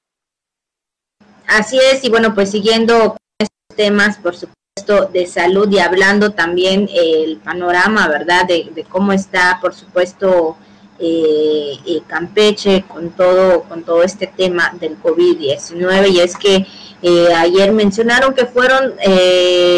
[1.47, 6.89] Así es, y bueno, pues siguiendo estos temas, por supuesto, de salud y hablando también
[6.89, 8.45] eh, el panorama, ¿verdad?
[8.47, 10.57] De, de cómo está, por supuesto,
[10.99, 16.11] eh, eh Campeche con todo, con todo este tema del COVID-19.
[16.11, 16.65] Y es que
[17.01, 18.93] eh, ayer mencionaron que fueron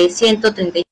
[0.10, 0.87] 135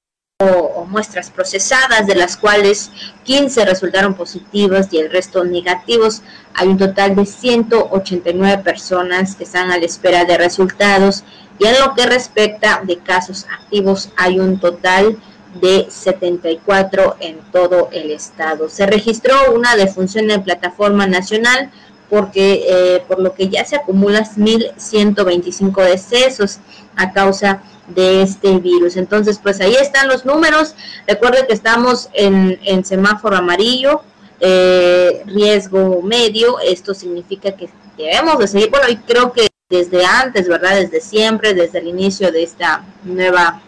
[0.48, 2.92] o muestras procesadas, de las cuales
[3.24, 6.22] 15 resultaron positivas y el resto negativos.
[6.54, 11.24] Hay un total de 189 personas que están a la espera de resultados
[11.60, 15.18] y en lo que respecta de casos activos hay un total
[15.62, 18.70] de 74 en todo el estado.
[18.70, 21.72] Se registró una defunción en plataforma nacional
[22.10, 26.60] porque eh, por lo que ya se acumulan 1.125 decesos
[26.96, 28.98] a causa de este virus.
[28.98, 30.76] Entonces, pues ahí están los números.
[31.08, 34.02] Recuerden que estamos en, semáforo amarillo,
[34.40, 36.60] eh, riesgo medio.
[36.60, 40.76] Esto significa que debemos de seguir, bueno, y creo que desde antes, ¿verdad?
[40.76, 43.62] Desde siempre, desde el inicio de esta nueva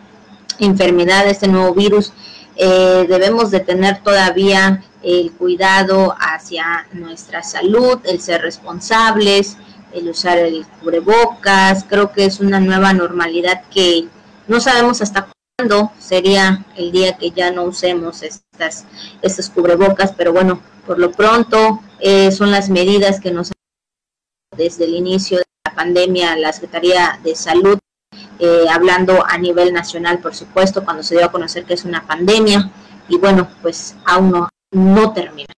[0.60, 2.14] enfermedad, este nuevo virus,
[2.58, 9.58] eh, debemos de tener todavía el cuidado hacia nuestra salud, el ser responsables,
[9.94, 11.86] el usar el cubrebocas.
[11.88, 14.08] Creo que es una nueva normalidad que
[14.48, 18.86] no sabemos hasta cuándo sería el día que ya no usemos estas,
[19.22, 23.52] estos cubrebocas, pero bueno, por lo pronto eh, son las medidas que nos
[24.56, 27.78] desde el inicio de la pandemia la Secretaría de Salud,
[28.40, 32.06] eh, hablando a nivel nacional, por supuesto, cuando se dio a conocer que es una
[32.06, 32.70] pandemia,
[33.10, 35.54] y bueno, pues aún no, no termina.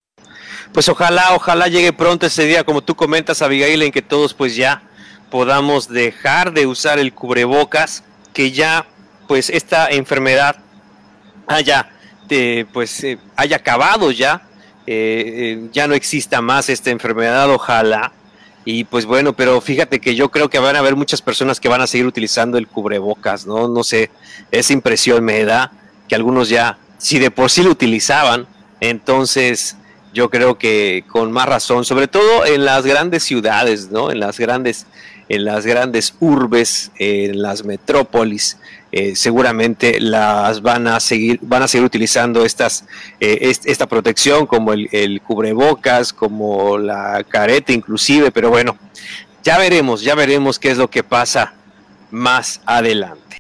[0.72, 4.56] Pues ojalá, ojalá llegue pronto ese día, como tú comentas, Abigail, en que todos pues
[4.56, 4.84] ya
[5.30, 8.86] podamos dejar de usar el cubrebocas, que ya
[9.28, 10.58] pues esta enfermedad
[11.48, 11.90] haya
[12.30, 14.44] eh, pues eh, haya acabado ya,
[15.72, 18.12] ya no exista más esta enfermedad, ojalá.
[18.72, 21.68] Y pues bueno, pero fíjate que yo creo que van a haber muchas personas que
[21.68, 23.68] van a seguir utilizando el cubrebocas, ¿no?
[23.68, 24.12] No sé,
[24.52, 25.72] esa impresión me da
[26.08, 28.46] que algunos ya, si de por sí lo utilizaban,
[28.80, 29.76] entonces
[30.14, 34.12] yo creo que con más razón, sobre todo en las grandes ciudades, ¿no?
[34.12, 34.86] En las grandes,
[35.30, 38.60] en las grandes urbes, en las metrópolis,
[38.92, 42.86] eh, seguramente las van a seguir, van a seguir utilizando estas,
[43.20, 48.78] eh, esta protección, como el, el, cubrebocas, como la careta, inclusive, pero bueno,
[49.44, 51.54] ya veremos, ya veremos qué es lo que pasa
[52.12, 53.38] más adelante.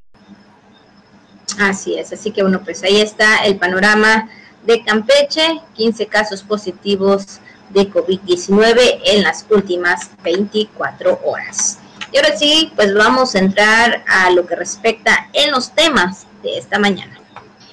[1.58, 4.30] Así es, así que bueno, pues ahí está el panorama
[4.66, 11.79] de Campeche, 15 casos positivos de COVID-19 en las últimas 24 horas.
[12.12, 16.58] Y ahora sí, pues vamos a entrar a lo que respecta en los temas de
[16.58, 17.20] esta mañana.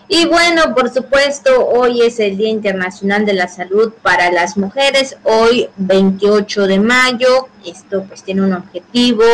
[0.08, 5.16] Y bueno, por supuesto, hoy es el Día Internacional de la Salud para las Mujeres,
[5.24, 7.48] hoy 28 de mayo.
[7.64, 9.24] Esto pues tiene un objetivo,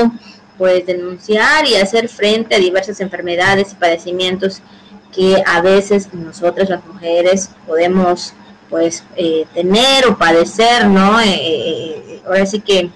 [0.56, 4.62] pues denunciar y hacer frente a diversas enfermedades y padecimientos
[5.14, 8.32] que a veces nosotras las mujeres podemos
[8.70, 11.20] pues eh, tener o padecer, ¿no?
[11.20, 12.90] Eh, eh, ahora sí que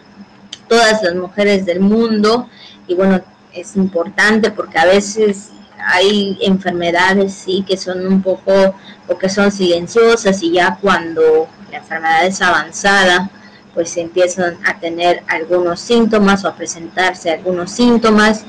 [0.68, 2.48] todas las mujeres del mundo.
[2.86, 3.20] Y bueno,
[3.52, 8.74] es importante porque a veces hay enfermedades sí que son un poco
[9.06, 13.30] o que son silenciosas y ya cuando la enfermedad es avanzada
[13.74, 18.46] pues empiezan a tener algunos síntomas o a presentarse algunos síntomas.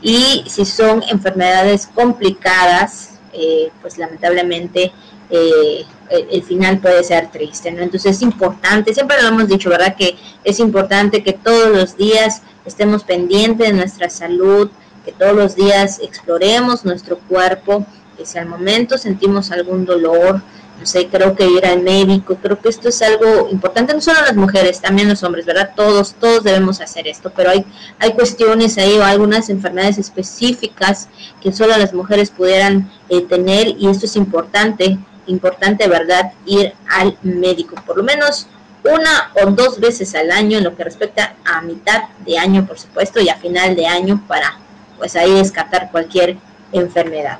[0.00, 4.92] Y si son enfermedades complicadas eh, pues lamentablemente
[5.30, 7.82] eh, el, final puede ser triste, ¿no?
[7.82, 9.94] Entonces es importante, siempre lo hemos dicho, ¿verdad?
[9.96, 14.70] Que es importante que todos los días estemos pendientes de nuestra salud,
[15.04, 20.42] que todos los días exploremos nuestro cuerpo, que si al momento sentimos algún dolor,
[20.80, 24.22] no sé, creo que ir al médico, creo que esto es algo importante, no solo
[24.22, 25.72] las mujeres, también los hombres, ¿verdad?
[25.76, 27.66] Todos, todos debemos hacer esto, pero hay,
[27.98, 31.08] hay cuestiones ahí o algunas enfermedades específicas
[31.42, 36.32] que solo las mujeres pudieran eh, tener y esto es importante, importante, ¿verdad?
[36.46, 38.46] Ir al médico, por lo menos
[38.84, 42.78] una o dos veces al año en lo que respecta a mitad de año, por
[42.78, 44.58] supuesto, y a final de año para,
[44.98, 46.36] pues ahí descartar cualquier
[46.72, 47.38] enfermedad.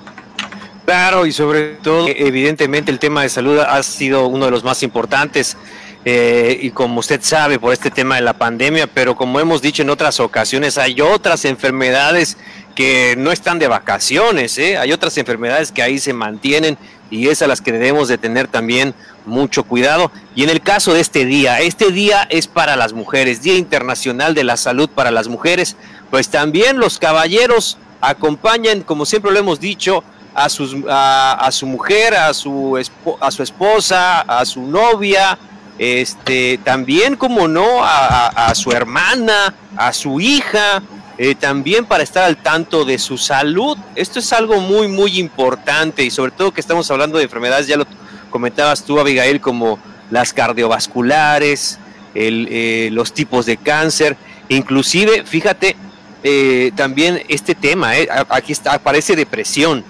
[0.85, 4.83] Claro, y sobre todo, evidentemente, el tema de salud ha sido uno de los más
[4.83, 5.57] importantes.
[6.05, 9.83] Eh, y como usted sabe, por este tema de la pandemia, pero como hemos dicho
[9.83, 12.39] en otras ocasiones, hay otras enfermedades
[12.75, 14.79] que no están de vacaciones, ¿eh?
[14.79, 16.79] hay otras enfermedades que ahí se mantienen
[17.11, 18.95] y es a las que debemos de tener también
[19.27, 20.11] mucho cuidado.
[20.35, 24.35] Y en el caso de este día, este día es para las mujeres, Día Internacional
[24.35, 25.77] de la Salud para las Mujeres,
[26.11, 30.03] pues también los caballeros acompañan, como siempre lo hemos dicho,
[30.35, 32.81] a, sus, a, su mujer, a su,
[33.21, 35.39] a su esposa, a su novia,
[35.81, 40.83] este, también, como no, a, su hermana, a su hija,
[41.23, 43.77] eh, también para estar al tanto de su salud.
[43.95, 47.77] Esto es algo muy, muy importante y sobre todo que estamos hablando de enfermedades, ya
[47.77, 47.87] lo
[48.31, 49.79] comentabas tú, Abigail, como
[50.11, 51.79] las cardiovasculares,
[52.15, 54.17] eh, los tipos de cáncer,
[54.49, 55.77] inclusive, fíjate,
[56.23, 57.91] eh, también este tema,
[58.31, 59.85] aquí está, aparece depresión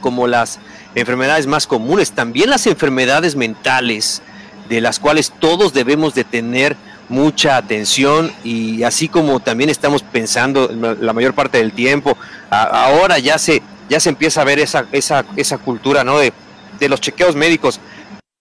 [0.00, 0.58] como las
[0.94, 4.22] enfermedades más comunes, también las enfermedades mentales,
[4.70, 10.68] de las cuales todos debemos de tener mucha atención y así como también estamos pensando
[11.00, 12.16] la mayor parte del tiempo,
[12.50, 16.18] ahora ya se, ya se empieza a ver esa, esa, esa cultura ¿no?
[16.18, 16.32] de,
[16.78, 17.80] de los chequeos médicos.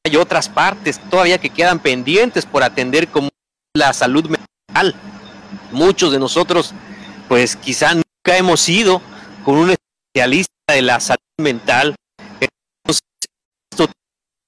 [0.05, 3.29] Hay otras partes todavía que quedan pendientes por atender como
[3.75, 4.95] la salud mental.
[5.71, 6.73] Muchos de nosotros,
[7.27, 9.01] pues quizá nunca hemos ido
[9.43, 11.95] con un especialista de la salud mental.
[12.39, 13.01] Entonces,
[13.71, 13.89] esto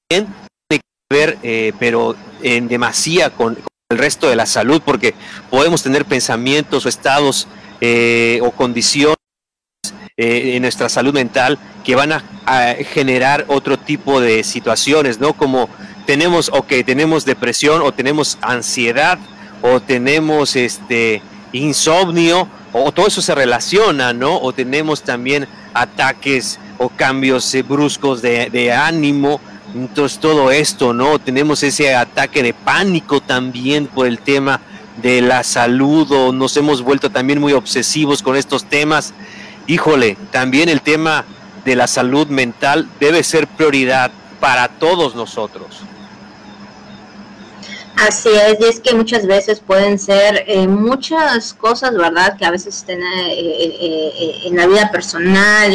[0.08, 0.28] tiene
[0.70, 3.58] que ver, eh, pero en demasía con,
[3.90, 5.14] el resto de la salud, porque
[5.50, 7.48] podemos tener pensamientos o estados
[7.80, 9.16] eh, o condiciones
[10.18, 12.24] eh, en nuestra salud mental que van a,
[12.94, 15.34] generar otro tipo de situaciones, ¿no?
[15.34, 15.70] Como
[16.06, 19.20] tenemos, o que tenemos depresión, o tenemos ansiedad,
[19.62, 21.22] o tenemos este
[21.54, 24.38] insomnio, o, todo eso se relaciona, ¿no?
[24.38, 29.40] O tenemos también ataques o cambios eh, bruscos de ánimo,
[29.74, 31.20] entonces todo esto, ¿no?
[31.20, 34.62] Tenemos ese ataque de pánico también por el tema
[35.02, 39.14] de la salud o nos hemos vuelto también muy obsesivos con estos temas.
[39.68, 41.26] Híjole, también el tema
[41.66, 45.84] de la salud mental debe ser prioridad para todos nosotros.
[47.98, 52.38] Así es, y es que muchas veces pueden ser eh, muchas cosas, ¿verdad?
[52.38, 55.74] Que a veces estén eh, eh, en la vida personal,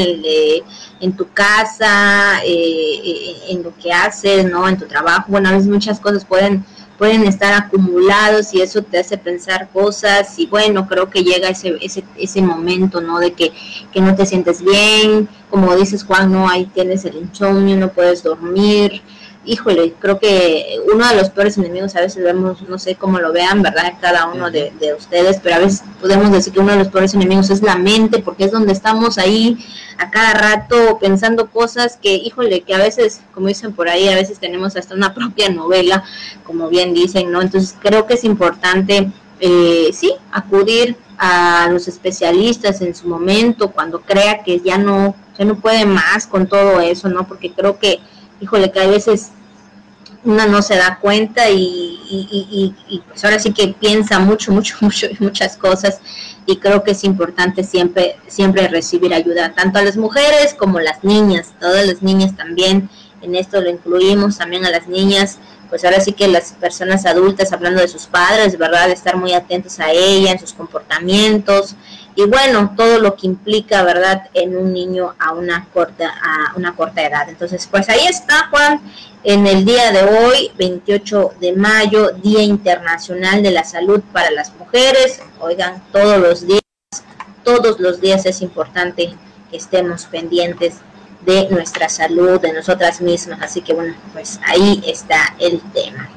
[1.03, 4.67] en tu casa, en lo que haces, ¿no?
[4.67, 5.25] En tu trabajo.
[5.29, 6.65] Bueno, a veces muchas cosas pueden
[7.03, 11.77] pueden estar acumulados y eso te hace pensar cosas y bueno, creo que llega ese,
[11.81, 13.19] ese, ese momento, ¿no?
[13.19, 13.53] De que,
[13.93, 18.23] que no te sientes bien, como dices Juan, no, ahí tienes el insomnio, no puedes
[18.23, 19.03] dormir,
[19.45, 23.33] híjole, creo que uno de los peores enemigos a veces vemos, no sé cómo lo
[23.33, 23.95] vean, ¿verdad?
[24.01, 27.51] Cada uno de, ustedes, pero a veces podemos decir que uno de los peores enemigos
[27.51, 29.59] es la mente, porque es donde estamos ahí
[29.99, 34.15] a cada rato pensando cosas que, híjole, que a veces, como dicen por ahí, a
[34.15, 36.05] veces tenemos hasta una propia novela,
[36.45, 37.43] como bien dicen, ¿no?
[37.43, 44.01] Entonces creo que es importante, eh, sí, acudir a los especialistas en su momento, cuando
[44.01, 47.27] crea que ya no, ya no puede más con todo eso, ¿no?
[47.27, 48.01] Porque creo que
[48.43, 49.31] híjole, que a veces
[50.25, 52.75] una no se da cuenta y,
[53.09, 56.01] pues ahora sí que piensa mucho, mucho, mucho, muchas cosas
[56.47, 60.83] y creo que es importante siempre, siempre recibir ayuda, tanto a las mujeres como a
[60.83, 62.89] las niñas, todas las niñas también,
[63.21, 67.53] en esto lo incluimos también a las niñas, pues ahora sí que las personas adultas
[67.53, 68.91] hablando de sus padres, ¿verdad?
[68.91, 71.77] Estar muy atentos a ella, en sus comportamientos,
[72.15, 76.77] y bueno, todo lo que implica, ¿verdad?, en un niño a una corta, a una
[76.77, 77.29] corta edad.
[77.29, 78.81] Entonces, pues ahí está, Juan,
[79.25, 84.53] en el día de hoy, 28 de mayo, Día Internacional de la Salud para las
[84.55, 85.21] Mujeres.
[85.41, 86.61] Oigan, todos los días,
[87.45, 89.15] todos los días es importante
[89.51, 90.77] que estemos pendientes
[91.25, 93.41] de nuestra salud, de nosotras mismas.
[93.43, 96.11] Así que bueno, pues ahí está el tema.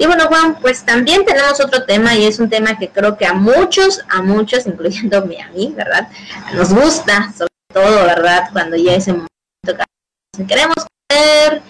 [0.00, 3.26] Y bueno, Juan, pues también tenemos otro tema y es un tema que creo que
[3.26, 6.08] a muchos, a muchos, incluyéndome a mí, ¿verdad?
[6.54, 8.48] Nos gusta, sobre todo, ¿verdad?
[8.50, 9.28] Cuando ya ese momento
[10.38, 11.62] que queremos comer,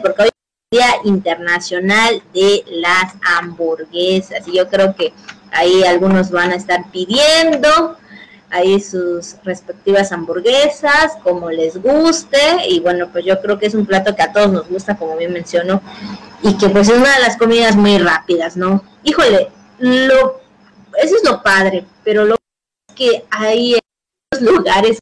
[0.00, 0.34] porque hoy es
[0.70, 5.12] el Día Internacional de las Hamburguesas y yo creo que
[5.50, 7.98] ahí algunos van a estar pidiendo
[8.52, 12.38] ahí sus respectivas hamburguesas, como les guste,
[12.68, 15.16] y bueno, pues yo creo que es un plato que a todos nos gusta, como
[15.16, 15.80] bien menciono,
[16.42, 18.84] y que pues es una de las comidas muy rápidas, ¿no?
[19.02, 20.40] Híjole, lo,
[21.02, 22.36] eso es lo padre, pero lo
[22.94, 24.98] que hay en lugares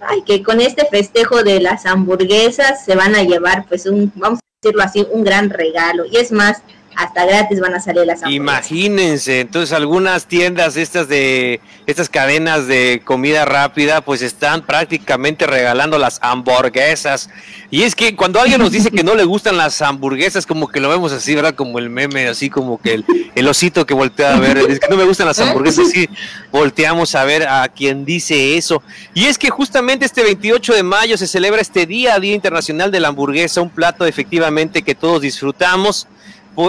[0.00, 4.38] ay, que con este festejo de las hamburguesas se van a llevar pues un, vamos
[4.38, 6.62] a decirlo así, un gran regalo, y es más,
[6.96, 8.34] hasta gratis van a salir las hamburguesas.
[8.34, 15.98] Imagínense, entonces algunas tiendas estas de estas cadenas de comida rápida pues están prácticamente regalando
[15.98, 17.28] las hamburguesas.
[17.70, 20.80] Y es que cuando alguien nos dice que no le gustan las hamburguesas, como que
[20.80, 21.54] lo vemos así, ¿verdad?
[21.54, 23.02] Como el meme, así como que
[23.34, 26.08] el, osito que voltea a ver, es que no me gustan las hamburguesas, sí,
[26.50, 28.82] volteamos a ver a quien dice eso.
[29.14, 33.00] Y es que justamente este 28 de mayo se celebra este día, Día Internacional de
[33.00, 36.08] la Hamburguesa, un plato efectivamente que todos disfrutamos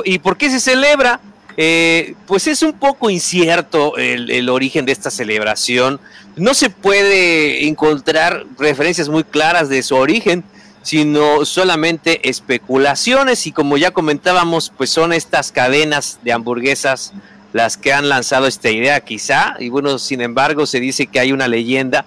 [0.06, 1.20] ¿Y por qué se celebra?
[1.60, 6.00] Eh, pues es un poco incierto el, origen de esta celebración.
[6.36, 10.44] No se puede encontrar referencias muy claras de su origen,
[10.84, 17.14] sino solamente especulaciones y como ya comentábamos, pues son estas cadenas de hamburguesas
[17.54, 21.32] las que han lanzado esta idea quizá, y bueno, sin embargo se dice que hay
[21.32, 22.06] una leyenda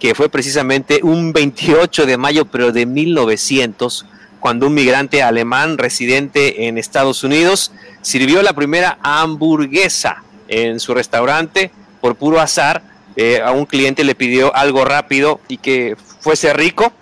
[0.00, 4.06] que fue precisamente un 28 de mayo, pero de 1900,
[4.40, 7.72] cuando un migrante alemán residente en Estados Unidos
[8.02, 11.70] sirvió la primera hamburguesa en su restaurante
[12.00, 12.82] por puro azar.
[13.16, 16.92] Eh, a un cliente le pidió algo rápido y que fuese rico,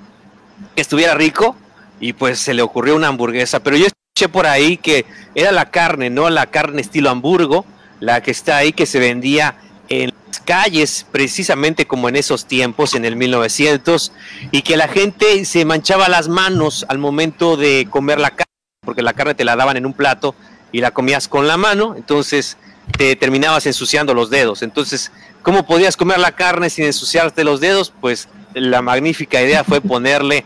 [0.74, 1.57] que estuviera rico,
[2.01, 3.61] y pues se le ocurrió una hamburguesa.
[3.61, 7.66] Pero yo escuché por ahí que era la carne, no la carne estilo hamburgo,
[8.01, 9.57] la que está ahí que se vendía
[9.89, 14.12] en calles, precisamente como en esos tiempos, en el 1900,
[14.51, 18.53] y que la gente se manchaba las manos al momento de comer la carne,
[18.84, 20.34] porque la carne te la daban en un plato
[20.72, 22.57] y la comías con la mano, entonces
[22.97, 24.62] te terminabas ensuciando los dedos.
[24.62, 25.12] Entonces,
[25.43, 27.93] ¿cómo podías comer la carne sin ensuciarte los dedos?
[28.01, 30.45] Pues la magnífica idea fue ponerle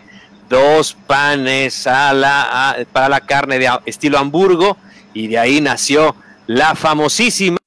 [0.49, 4.77] dos panes a la, para la carne de estilo hamburgo
[5.15, 6.17] y de ahí nació
[6.47, 7.59] la famosísima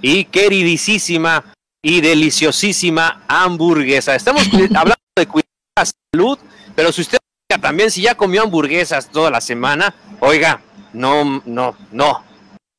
[0.00, 1.44] y queridísima
[1.82, 4.14] y deliciosísima hamburguesa.
[4.14, 4.42] Estamos
[4.74, 6.38] hablando de cuidar la salud,
[6.74, 7.18] pero si usted
[7.60, 10.60] también, si ya comió hamburguesas toda la semana, oiga,
[10.92, 12.24] no, no, no,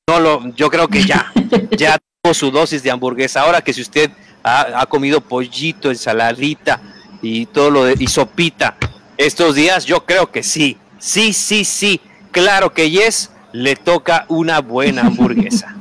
[0.08, 1.32] no lo, yo creo que ya,
[1.78, 3.42] ya tuvo su dosis de hamburguesa.
[3.42, 4.12] Ahora que si usted
[4.44, 6.82] ha, comido pollito, ensaladita
[7.22, 8.78] y todo lo de, y sopita
[9.18, 14.60] estos días, yo creo que sí, sí, sí, sí, claro que yes, le toca una
[14.62, 15.76] buena hamburguesa.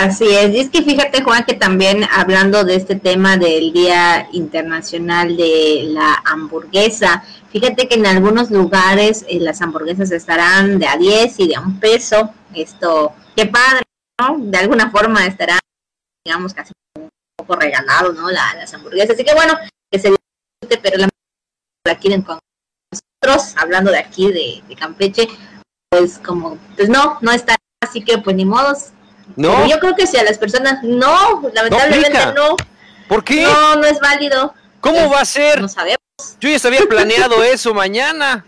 [0.00, 4.26] Así es, y es que fíjate Juan que también hablando de este tema del Día
[4.32, 10.96] Internacional de la Hamburguesa, fíjate que en algunos lugares eh, las hamburguesas estarán de a
[10.96, 13.82] 10 y de a un peso, esto, qué padre,
[14.18, 14.38] ¿no?
[14.38, 15.60] De alguna forma estarán,
[16.24, 18.30] digamos, casi un poco regalado, ¿no?
[18.30, 19.52] las hamburguesas, así que bueno,
[19.90, 21.08] que se disfrute, pero la,
[21.86, 22.38] la quieren con
[22.90, 25.28] nosotros, hablando de aquí, de, de Campeche,
[25.90, 28.92] pues como, pues no, no está, así que pues ni modos,
[29.36, 29.66] no.
[29.66, 32.56] yo creo que si a las personas, no, lamentablemente no.
[33.08, 33.42] ¿Por qué?
[33.42, 34.54] No, no es válido.
[34.80, 35.60] ¿Cómo va a ser?
[35.60, 35.98] No sabemos.
[36.40, 38.44] Yo ya había planeado eso mañana.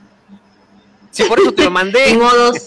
[1.11, 2.13] Sí, por eso te lo mandé.
[2.13, 2.67] Ni modos.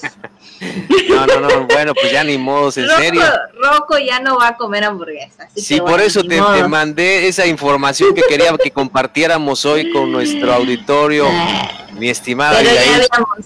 [1.10, 3.22] No, no, no, bueno, pues ya ni modos, en serio.
[3.62, 5.52] Rocco ya no va a comer hamburguesas.
[5.56, 10.54] Sí, por eso te, te, mandé esa información que quería que compartiéramos hoy con nuestro
[10.54, 11.28] auditorio,
[11.94, 12.58] mi estimada.
[12.58, 13.46] Pero ya habíamos,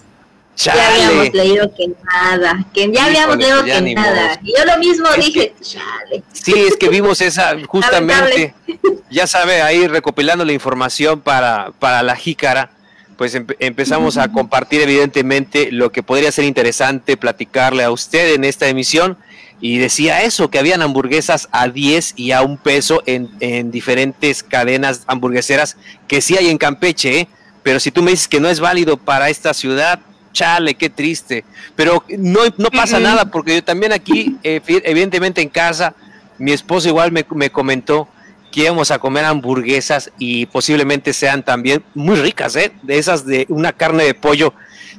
[0.66, 4.39] ya habíamos leído que nada, que ya habíamos leído que nada.
[4.43, 6.24] Y yo lo mismo dije, chale.
[6.34, 8.53] Sí, es que vimos esa, justamente,
[9.09, 12.72] ya sabe, ahí recopilando la información para, para la jícara,
[13.18, 18.68] pues empezamos a compartir evidentemente lo que podría ser interesante platicarle a usted en esta
[18.68, 19.18] emisión.
[19.64, 24.41] Y decía eso, que habían hamburguesas a 10 y a un peso en, en diferentes
[24.41, 27.28] cadenas hamburgueseras que sí hay en Campeche, ¿eh?
[27.62, 29.99] pero si tú me dices que no es válido para esta ciudad,
[30.32, 31.44] chale, qué triste.
[31.76, 35.94] Pero no, no pasa nada porque yo también aquí, eh, evidentemente en casa,
[36.38, 38.08] mi esposo igual me, me, comentó
[38.52, 42.72] que íbamos a comer hamburguesas y posiblemente sean también muy ricas, ¿eh?
[42.82, 44.54] De esas de una carne de pollo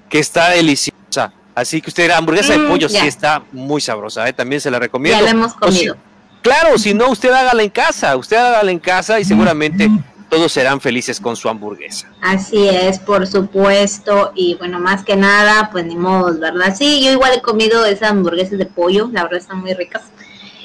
[0.08, 1.32] que está deliciosa.
[1.54, 4.32] Así que usted, hamburguesa de mm, pollo sí está muy sabrosa, ¿eh?
[4.32, 5.18] También se la recomiendo.
[5.18, 5.96] Ya la hemos comido.
[6.40, 9.90] claro, si no, usted hágala en casa, usted hágala en casa y seguramente
[10.32, 12.08] todos serán felices con su hamburguesa.
[12.22, 16.74] Así es, por supuesto, y bueno, más que nada, pues ni modo, ¿verdad?
[16.74, 20.04] Sí, yo igual he comido esas hamburguesas de pollo, la verdad están muy ricas.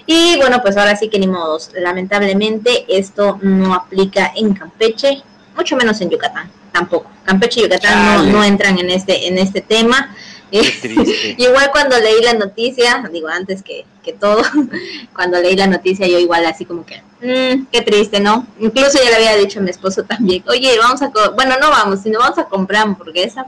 [0.05, 1.72] Y bueno, pues ahora sí que ni modos.
[1.76, 5.22] Lamentablemente esto no aplica en Campeche,
[5.53, 7.11] mucho menos en Yucatán, tampoco.
[7.26, 10.15] Campeche y Yucatán no, no, entran en este, en este tema.
[11.37, 14.41] igual cuando leí la noticia, digo antes que, que todo,
[15.15, 18.47] cuando leí la noticia yo igual así como que, mmm, qué triste, ¿no?
[18.59, 22.01] Incluso ya le había dicho a mi esposo también, oye, vamos a, bueno, no vamos,
[22.01, 23.47] sino vamos a comprar hamburguesa.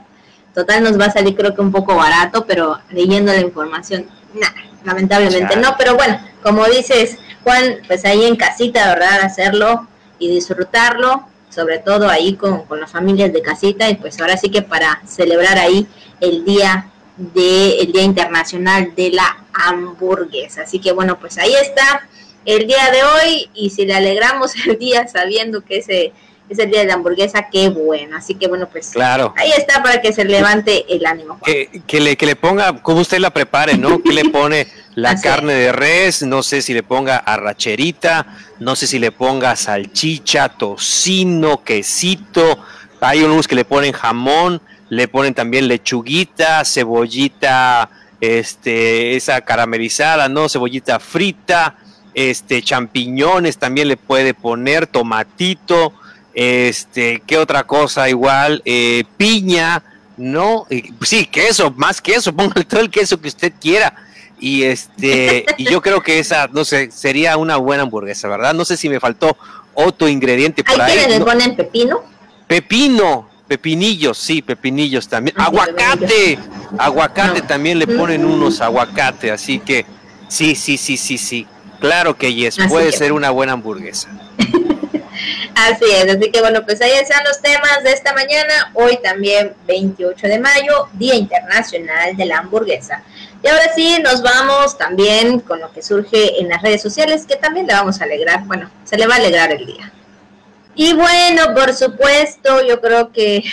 [0.53, 4.55] Total nos va a salir creo que un poco barato, pero leyendo la información, nada,
[4.83, 9.21] lamentablemente no, pero bueno, como dices, Juan, pues ahí en casita, ¿verdad?
[9.21, 9.87] Hacerlo
[10.17, 11.27] y disfrutarlo,
[11.59, 15.01] sobre todo ahí con, con las familias de casita, y pues ahora sí que para
[15.05, 15.85] celebrar ahí
[16.21, 20.61] el día de el Día Internacional de la Hamburguesa.
[20.61, 22.07] Así que bueno, pues ahí está
[22.45, 26.13] el día de hoy y si le alegramos el día sabiendo que ese
[26.49, 28.17] es el día de la hamburguesa, qué bueno.
[28.17, 29.33] Así que bueno, pues claro.
[29.37, 31.39] ahí está para que se levante el ánimo.
[31.43, 34.01] Que, que, le, que le ponga, como usted la prepare, ¿no?
[34.01, 38.25] Que le pone la carne de res, no sé si le ponga arracherita,
[38.59, 42.59] no sé si le ponga salchicha, tocino, quesito.
[42.99, 47.89] Hay unos que le ponen jamón le ponen también lechuguita, cebollita,
[48.19, 50.49] este, esa caramelizada, ¿no?
[50.49, 51.77] Cebollita frita,
[52.13, 55.93] este, champiñones también le puede poner, tomatito,
[56.33, 58.09] este, ¿qué otra cosa?
[58.09, 59.83] Igual, eh, piña,
[60.17, 60.67] ¿no?
[61.01, 63.93] sí, queso, más queso, ponga todo el queso que usted quiera.
[64.41, 68.53] Y este, y yo creo que esa, no sé, sería una buena hamburguesa, ¿verdad?
[68.53, 69.37] No sé si me faltó
[69.73, 70.97] otro ingrediente por ahí.
[70.97, 72.03] ¿Hay ponen pepino?
[72.47, 75.35] Pepino, pepinillos, sí, pepinillos también.
[75.39, 76.39] Aguacate,
[76.77, 78.31] aguacate también le ponen mm.
[78.31, 79.85] unos aguacate, así que
[80.29, 81.45] sí, sí, sí, sí, sí.
[81.81, 84.09] Claro que yes, puede ser una buena hamburguesa.
[85.55, 88.71] Así es, así que bueno, pues ahí están los temas de esta mañana.
[88.73, 93.03] Hoy también 28 de mayo, Día Internacional de la Hamburguesa.
[93.43, 97.35] Y ahora sí, nos vamos también con lo que surge en las redes sociales, que
[97.35, 99.91] también le vamos a alegrar, bueno, se le va a alegrar el día.
[100.75, 103.43] Y bueno, por supuesto, yo creo que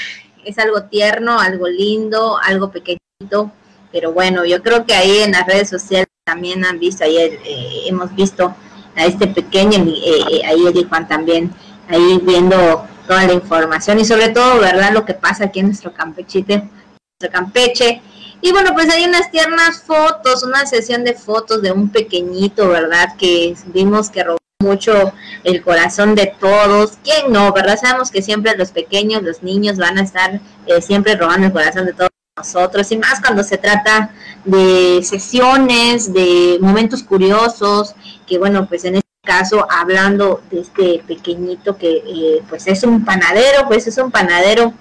[0.44, 3.50] es algo tierno, algo lindo, algo pequeñito,
[3.92, 7.82] pero bueno, yo creo que ahí en las redes sociales también han visto, ayer eh,
[7.86, 8.54] hemos visto
[8.96, 11.52] a este pequeño, eh, eh, ahí Eddie Juan también,
[11.88, 14.92] ahí viendo toda la información y sobre todo, ¿verdad?
[14.92, 18.02] Lo que pasa aquí en nuestro Campechite, nuestro Campeche.
[18.40, 23.16] Y bueno, pues hay unas tiernas fotos, una sesión de fotos de un pequeñito, ¿verdad?
[23.16, 25.12] Que vimos que robó mucho
[25.44, 26.98] el corazón de todos.
[27.02, 27.78] ¿Quién no, verdad?
[27.80, 31.86] Sabemos que siempre los pequeños, los niños van a estar eh, siempre robando el corazón
[31.86, 34.10] de todos nosotros y más cuando se trata
[34.44, 37.94] de sesiones, de momentos curiosos,
[38.26, 43.04] que bueno, pues en este caso hablando de este pequeñito que eh, pues es un
[43.04, 44.72] panadero, pues es un panadero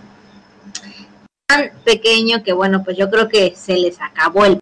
[1.47, 4.59] tan pequeño que bueno, pues yo creo que se les acabó el...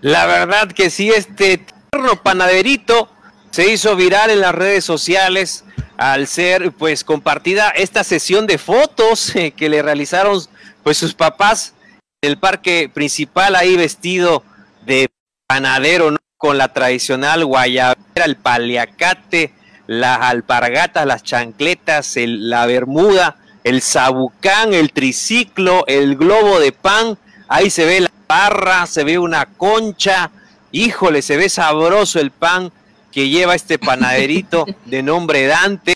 [0.00, 3.08] La verdad que sí, este tierno panaderito
[3.50, 5.64] se hizo viral en las redes sociales
[5.96, 10.40] al ser pues compartida esta sesión de fotos eh, que le realizaron
[10.82, 11.74] pues sus papás
[12.22, 14.42] en el parque principal ahí vestido
[14.84, 15.08] de
[15.46, 16.18] panadero, ¿no?
[16.42, 19.52] Con la tradicional guayabera, el paliacate,
[19.86, 27.16] las alpargatas, las chancletas, la bermuda, el sabucán, el triciclo, el globo de pan,
[27.46, 30.32] ahí se ve la barra, se ve una concha,
[30.72, 32.72] híjole, se ve sabroso el pan
[33.12, 35.94] que lleva este panaderito de nombre Dante.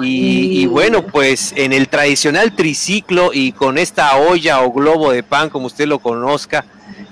[0.00, 5.50] Y, bueno, pues en el tradicional triciclo y con esta olla o globo de pan,
[5.50, 6.64] como usted lo conozca,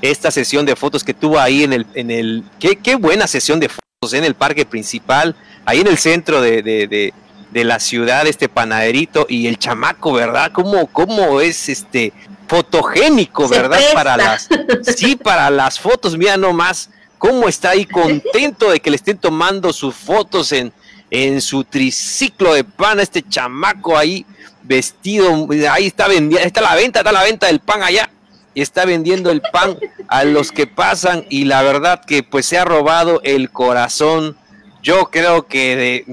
[0.03, 3.61] esta sesión de fotos que tuvo ahí en el, en el, qué, qué buena sesión
[3.61, 5.34] de fotos en el parque principal,
[5.64, 7.12] ahí en el centro de, de,
[7.51, 10.53] de, la ciudad, este panaderito y el chamaco, ¿verdad?
[10.53, 12.12] ¿Cómo, cómo es este
[12.46, 13.80] fotogénico, ¿verdad?
[13.92, 14.49] Para las,
[14.96, 19.72] sí, para las fotos, mira nomás cómo está ahí contento de que le estén tomando
[19.72, 20.72] sus fotos en,
[21.11, 24.24] en su triciclo de pan, este chamaco ahí
[24.62, 28.11] vestido, ahí está vendiendo, está la venta, está la venta del pan allá,
[28.59, 29.78] y está vendiendo el pan
[30.09, 34.36] a los que pasan y la verdad que pues se ha robado el corazón,
[34.82, 36.04] yo creo que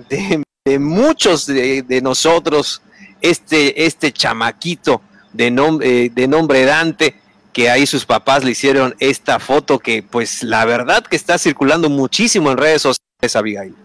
[0.64, 2.84] de, muchos de, nosotros,
[3.20, 5.02] este, este chamaquito
[5.34, 7.20] de, nombre de nombre Dante,
[7.52, 11.90] que ahí sus papás le hicieron esta foto que pues la verdad que está circulando
[11.90, 13.76] muchísimo en redes sociales, Abigail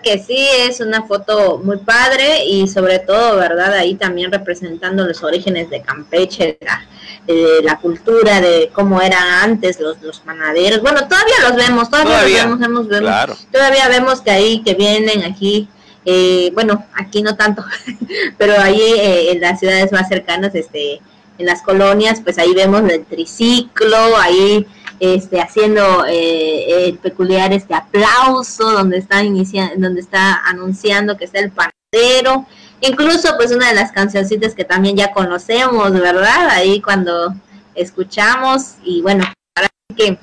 [0.00, 3.72] que sí, es una foto muy padre y sobre todo, ¿verdad?
[3.72, 6.56] Ahí también representando los orígenes de Campeche,
[7.26, 10.82] de la cultura, de cómo eran antes los, los panaderos.
[10.82, 15.68] Bueno, todavía los vemos, todavía, los vemos, vemos, todavía vemos que ahí, que vienen aquí,
[16.04, 17.64] eh, bueno, aquí no tanto,
[18.38, 21.00] pero ahí eh, en las ciudades más cercanas, este,
[21.38, 24.64] en las colonias, pues ahí vemos el triciclo, ahí
[25.02, 31.40] este, haciendo eh, el peculiar este aplauso donde está iniciando, donde está anunciando que está
[31.40, 32.46] el panadero,
[32.80, 36.50] incluso pues una de las cancioncitas que también ya conocemos, ¿verdad?
[36.50, 37.34] Ahí cuando
[37.74, 40.18] escuchamos y bueno, para que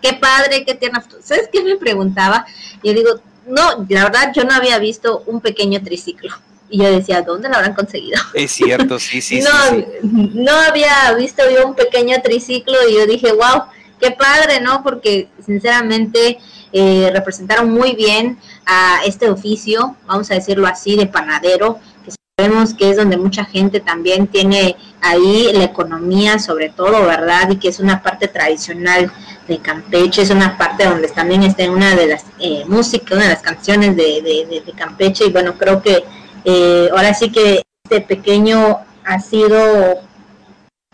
[0.00, 1.04] qué padre, qué tierna.
[1.20, 2.46] ¿Sabes qué me preguntaba?
[2.84, 6.32] Yo digo, no, la verdad yo no había visto un pequeño triciclo.
[6.70, 8.20] Y yo decía, ¿dónde lo habrán conseguido?
[8.32, 13.06] Es cierto, sí, sí, no, sí, No había visto yo un pequeño triciclo y yo
[13.06, 13.64] dije, wow,
[14.00, 14.82] qué padre, ¿no?
[14.82, 16.38] Porque sinceramente
[16.72, 22.74] eh, representaron muy bien a este oficio, vamos a decirlo así, de panadero, que sabemos
[22.74, 27.48] que es donde mucha gente también tiene ahí la economía sobre todo, ¿verdad?
[27.50, 29.12] Y que es una parte tradicional
[29.46, 33.34] de Campeche, es una parte donde también está una de las eh, músicas, una de
[33.34, 34.22] las canciones de,
[34.66, 36.02] de, Campeche, y bueno, creo que
[36.44, 40.00] eh, ahora sí que este pequeño ha sido,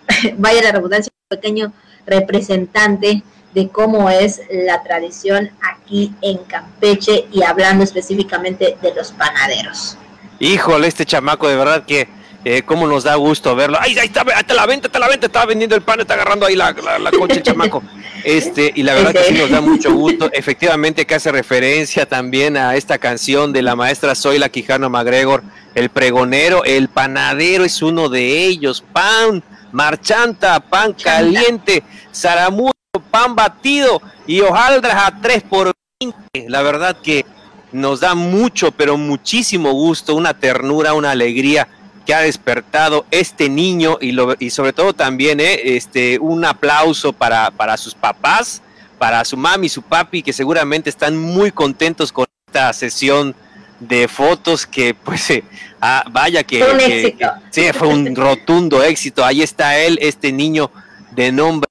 [0.36, 1.72] vaya la redundancia, pequeño
[2.10, 3.22] representante
[3.54, 9.96] de cómo es la tradición aquí en Campeche y hablando específicamente de los panaderos.
[10.38, 12.08] Híjole, este chamaco de verdad que
[12.44, 13.76] eh, cómo nos da gusto verlo.
[13.80, 15.26] ¡Ay, ahí está, está la venta, está la venta!
[15.26, 17.82] Está vendiendo el pan, está agarrando ahí la, la, concha el chamaco.
[18.22, 20.30] Este, y la verdad que sí nos da mucho gusto.
[20.34, 25.42] Efectivamente que hace referencia también a esta canción de la maestra Zoila Quijano MacGregor,
[25.74, 28.84] el pregonero, el panadero es uno de ellos.
[28.92, 29.42] Pan,
[29.72, 31.82] marchanta, pan caliente,
[32.12, 32.70] Saramú
[33.10, 36.48] pan batido y hojaldras a 3 por 20.
[36.48, 37.24] La verdad que
[37.72, 41.68] nos da mucho, pero muchísimo gusto, una ternura, una alegría
[42.04, 47.12] que ha despertado este niño y, lo, y sobre todo también eh, este, un aplauso
[47.12, 48.62] para, para sus papás,
[48.98, 53.36] para su mami y su papi, que seguramente están muy contentos con esta sesión
[53.78, 55.44] de fotos que pues eh,
[55.80, 57.26] ah, vaya que, fue un éxito.
[57.50, 59.24] sí, fue un rotundo éxito.
[59.24, 60.70] Ahí está él, este niño
[61.12, 61.69] de nombre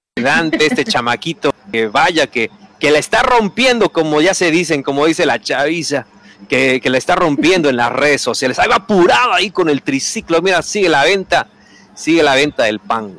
[0.60, 2.50] Este chamaquito que vaya que,
[2.80, 6.06] que la está rompiendo, como ya se dicen, como dice la chaviza
[6.48, 8.60] que, que la está rompiendo en las redes sociales.
[8.60, 10.42] Ahí va apurado ahí con el triciclo.
[10.42, 11.48] Mira, sigue la venta,
[11.94, 13.18] sigue la venta del pan.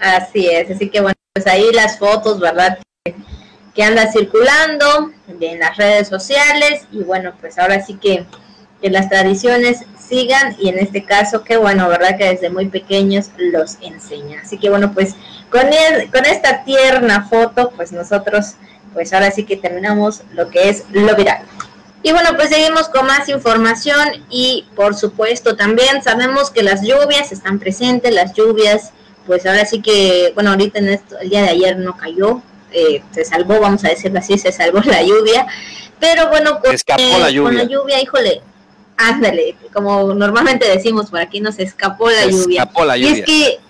[0.00, 2.78] Así es, así que bueno, pues ahí las fotos, ¿verdad?
[3.04, 3.14] Que,
[3.82, 8.26] anda circulando en las redes sociales y bueno, pues ahora sí que,
[8.82, 12.16] que las tradiciones sigan y en este caso, qué bueno, ¿verdad?
[12.16, 14.40] Que desde muy pequeños los enseña.
[14.42, 15.14] Así que bueno, pues
[15.50, 15.66] con,
[16.12, 18.54] con esta tierna foto, pues nosotros,
[18.94, 21.42] pues ahora sí que terminamos lo que es lo viral.
[22.02, 27.32] Y bueno, pues seguimos con más información y por supuesto también sabemos que las lluvias
[27.32, 28.92] están presentes, las lluvias,
[29.26, 32.40] pues ahora sí que, bueno, ahorita en esto, el día de ayer no cayó,
[32.70, 35.46] eh, se salvó, vamos a decirlo así, se salvó la lluvia,
[35.98, 37.42] pero bueno, con, la lluvia.
[37.42, 38.42] con la lluvia, híjole,
[38.98, 42.62] ándale, como normalmente decimos por aquí, nos escapó la lluvia.
[42.62, 43.10] Escapó la lluvia.
[43.10, 43.60] Y es que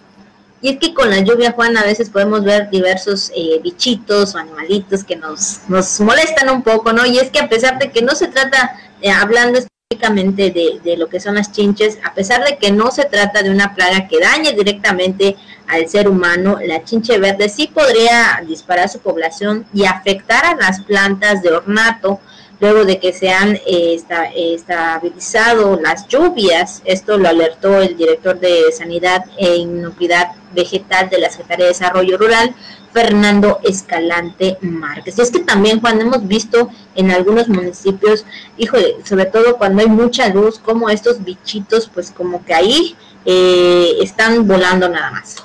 [0.60, 4.38] y es que con la lluvia, Juan, a veces podemos ver diversos eh, bichitos o
[4.38, 7.06] animalitos que nos, nos molestan un poco, ¿no?
[7.06, 10.96] Y es que a pesar de que no se trata, eh, hablando específicamente de, de,
[10.96, 14.08] lo que son las chinches, a pesar de que no se trata de una plaga
[14.08, 15.36] que dañe directamente
[15.68, 20.80] al ser humano, la chinche verde sí podría disparar su población y afectar a las
[20.80, 22.20] plantas de ornato,
[22.60, 24.00] luego de que se han eh,
[24.34, 26.82] estabilizado las lluvias.
[26.84, 32.18] Esto lo alertó el director de Sanidad e Inocuidad Vegetal de la Secretaría de Desarrollo
[32.18, 32.54] Rural,
[32.92, 35.18] Fernando Escalante Márquez.
[35.18, 38.24] Es que también, Juan, hemos visto en algunos municipios,
[38.56, 43.98] híjole, sobre todo cuando hay mucha luz, como estos bichitos, pues como que ahí eh,
[44.00, 45.36] están volando nada más.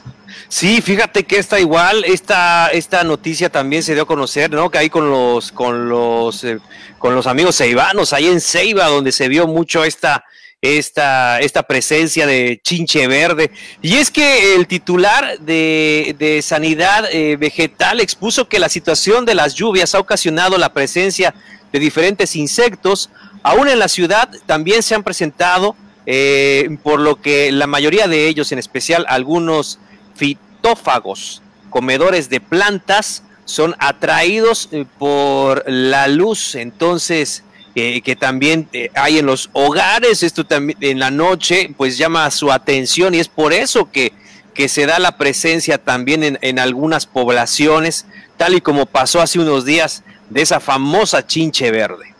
[0.53, 4.69] Sí, fíjate que está igual, esta, esta noticia también se dio a conocer, ¿no?
[4.69, 6.59] Que ahí con los, con los, eh,
[6.99, 10.23] con los amigos ceibanos, ahí en Ceiba, donde se vio mucho esta,
[10.61, 13.49] esta, esta presencia de chinche verde.
[13.81, 19.33] Y es que el titular de, de Sanidad eh, Vegetal expuso que la situación de
[19.33, 21.33] las lluvias ha ocasionado la presencia
[21.71, 23.09] de diferentes insectos.
[23.41, 25.75] Aún en la ciudad también se han presentado,
[26.05, 29.79] eh, por lo que la mayoría de ellos, en especial algunos
[30.15, 36.55] fitófagos, comedores de plantas, son atraídos eh, por la luz.
[36.55, 37.43] Entonces,
[37.75, 42.29] eh, que también eh, hay en los hogares, esto también en la noche, pues llama
[42.31, 44.13] su atención y es por eso que,
[44.53, 48.05] que se da la presencia también en, en algunas poblaciones,
[48.37, 52.12] tal y como pasó hace unos días de esa famosa chinche verde.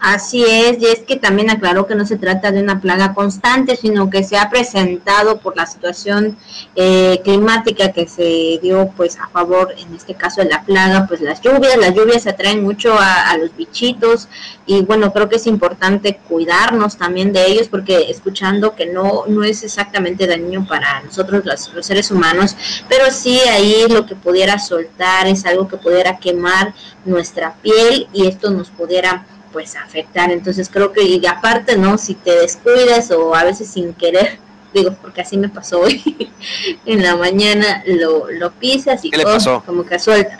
[0.00, 3.74] Así es, y es que también aclaró que no se trata de una plaga constante,
[3.74, 6.36] sino que se ha presentado por la situación
[6.76, 11.20] eh, climática que se dio pues a favor, en este caso de la plaga, pues
[11.20, 14.28] las lluvias, las lluvias atraen mucho a, los bichitos
[14.66, 19.42] y bueno, creo que es importante cuidarnos también de ellos porque escuchando que no, no
[19.42, 22.56] es exactamente daño para nosotros los, los seres humanos,
[22.88, 26.72] pero sí ahí lo que pudiera soltar es algo que pudiera quemar
[27.04, 30.30] nuestra piel y esto nos pudiera pues afectar.
[30.30, 31.98] Entonces creo que y aparte, ¿no?
[31.98, 34.38] Si te descuidas o a veces sin querer,
[34.74, 36.30] digo, porque así me pasó hoy,
[36.86, 40.38] en la mañana lo, lo pisas y oh, como que suelta.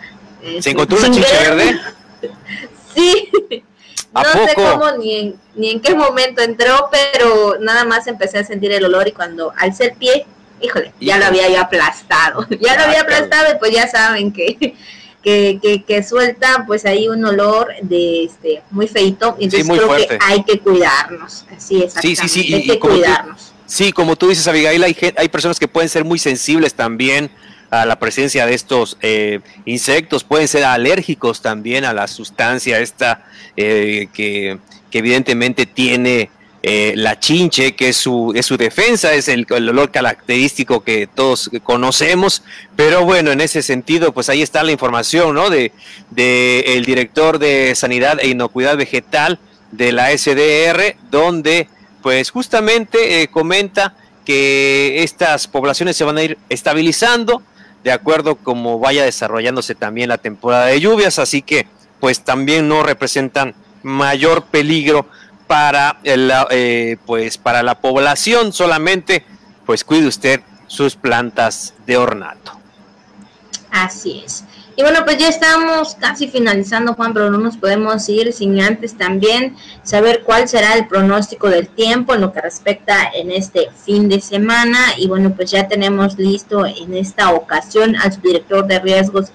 [0.60, 1.80] ¿Se encontró una chinche verde?
[2.94, 3.30] sí.
[4.14, 8.44] No sé cómo ni en, ni en qué momento entró, pero nada más empecé a
[8.44, 10.26] sentir el olor y cuando alcé el pie,
[10.60, 12.46] híjole, ya lo había yo aplastado.
[12.60, 14.74] Ya lo había aplastado y pues ya saben que
[15.60, 20.42] que, que, suelta pues ahí un olor de este muy feito, entonces creo que hay
[20.42, 23.52] que cuidarnos, así es, sí, sí, sí, hay que cuidarnos.
[23.66, 27.30] sí, como tú dices, Abigail, hay, hay personas que pueden ser muy sensibles también
[27.70, 33.26] a la presencia de estos eh, insectos, pueden ser alérgicos también a la sustancia esta
[33.56, 34.58] eh, que,
[34.90, 36.30] que evidentemente tiene
[36.70, 41.50] eh, la chinche, que es su, es su defensa, es el, olor característico que todos
[41.62, 42.42] conocemos,
[42.76, 45.48] pero bueno, en ese sentido, pues ahí está la información, ¿no?
[45.48, 45.72] De,
[46.10, 49.38] de el director de Sanidad e Inocuidad Vegetal
[49.72, 51.68] de la SDR, donde
[52.02, 53.94] pues justamente eh, comenta
[54.26, 57.42] que estas poblaciones se van a ir estabilizando
[57.82, 61.66] de acuerdo como vaya desarrollándose también la temporada de lluvias, así que
[61.98, 65.06] pues también no representan mayor peligro
[65.48, 69.24] para, el, eh, pues, para la población solamente,
[69.66, 72.52] pues cuide usted sus plantas de ornato.
[73.70, 74.44] Así es.
[74.78, 78.96] Y bueno, pues ya estamos casi finalizando, Juan, pero no nos podemos ir sin antes
[78.96, 84.08] también saber cuál será el pronóstico del tiempo en lo que respecta en este fin
[84.08, 84.78] de semana.
[84.96, 89.32] Y bueno, pues ya tenemos listo en esta ocasión al subdirector de riesgos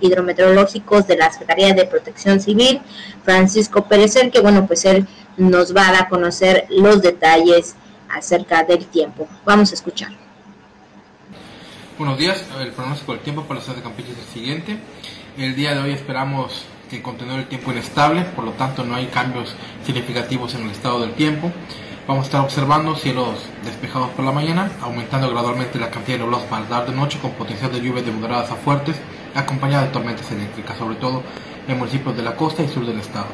[0.00, 2.80] hidrometeorológicos de la Secretaría de Protección Civil,
[3.22, 5.06] Francisco Pérez, que bueno, pues él
[5.36, 7.76] nos va a dar a conocer los detalles
[8.08, 9.28] acerca del tiempo.
[9.44, 10.10] Vamos a escuchar.
[11.98, 14.78] Buenos días, el pronóstico del tiempo para la ciudad de Campeche es el siguiente.
[15.38, 19.06] El día de hoy esperamos que continúe el tiempo inestable, por lo tanto no hay
[19.06, 21.50] cambios significativos en el estado del tiempo.
[22.06, 26.46] Vamos a estar observando cielos despejados por la mañana, aumentando gradualmente la cantidad de nublados
[26.46, 28.96] para la tarde-noche con potencial de lluvias de moderadas a fuertes,
[29.34, 31.22] acompañadas de tormentas eléctricas, sobre todo
[31.68, 33.26] en municipios de la costa y sur del estado.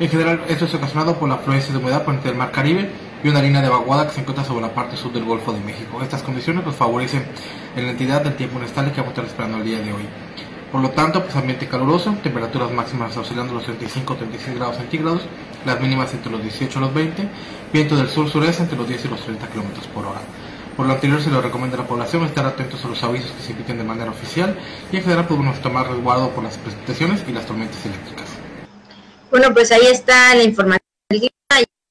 [0.00, 2.90] En general, esto es ocasionado por la afluencia de humedad por el mar Caribe
[3.22, 5.60] y una línea de vaguada que se encuentra sobre la parte sur del Golfo de
[5.60, 6.02] México.
[6.02, 7.24] Estas condiciones nos favorecen
[7.76, 10.02] en la entidad del tiempo inestable que vamos a estar esperando el día de hoy.
[10.72, 15.22] Por lo tanto, pues ambiente caluroso, temperaturas máximas oscilando los 35-36 grados centígrados,
[15.64, 17.28] las mínimas entre los 18 y los 20,
[17.72, 20.20] viento del sur-sureste entre los 10 y los 30 kilómetros por hora.
[20.76, 23.42] Por lo anterior se le recomienda a la población estar atentos a los avisos que
[23.42, 24.58] se emiten de manera oficial
[24.90, 28.26] y en general podemos tomar resguardo por las precipitaciones y las tormentas eléctricas.
[29.30, 30.84] Bueno, pues ahí está la información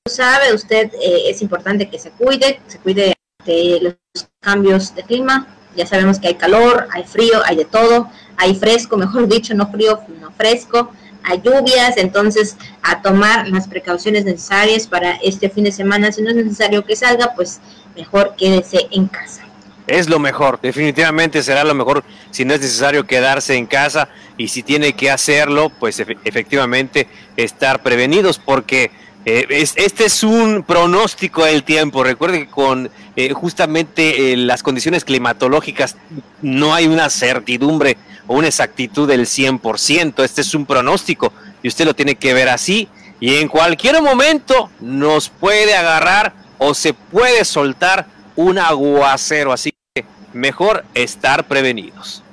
[0.10, 3.14] sabe, usted eh, es importante que se cuide, se cuide
[3.46, 5.48] de los cambios de clima.
[5.78, 9.72] Ya sabemos que hay calor, hay frío, hay de todo, hay fresco, mejor dicho, no
[9.72, 10.92] frío, no fresco,
[11.24, 16.12] hay lluvias, entonces a tomar las precauciones necesarias para este fin de semana.
[16.12, 17.62] Si no es necesario que salga, pues
[17.96, 19.44] mejor quédese en casa.
[19.86, 24.48] Es lo mejor, definitivamente será lo mejor si no es necesario quedarse en casa y
[24.48, 28.92] si tiene que hacerlo, pues efectivamente estar prevenidos porque
[29.26, 32.04] eh, este es un pronóstico del tiempo.
[32.04, 35.98] Recuerde que con eh, justamente eh, las condiciones climatológicas
[36.42, 40.24] no hay una certidumbre o una exactitud del 100%.
[40.24, 42.88] Este es un pronóstico y usted lo tiene que ver así.
[43.20, 46.34] Y en cualquier momento nos puede agarrar
[46.64, 48.06] o se puede soltar
[48.36, 49.52] un aguacero.
[49.52, 52.24] Así que mejor estar prevenidos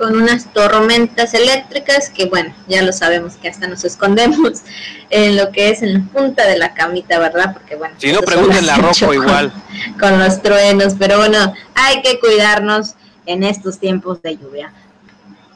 [0.00, 4.62] con unas tormentas eléctricas que bueno, ya lo sabemos que hasta nos escondemos
[5.10, 7.52] en lo que es en la punta de la camita, ¿verdad?
[7.52, 9.52] Porque bueno, si no pregunten la rojo igual
[10.00, 12.94] con los truenos, pero bueno, hay que cuidarnos
[13.26, 14.72] en estos tiempos de lluvia.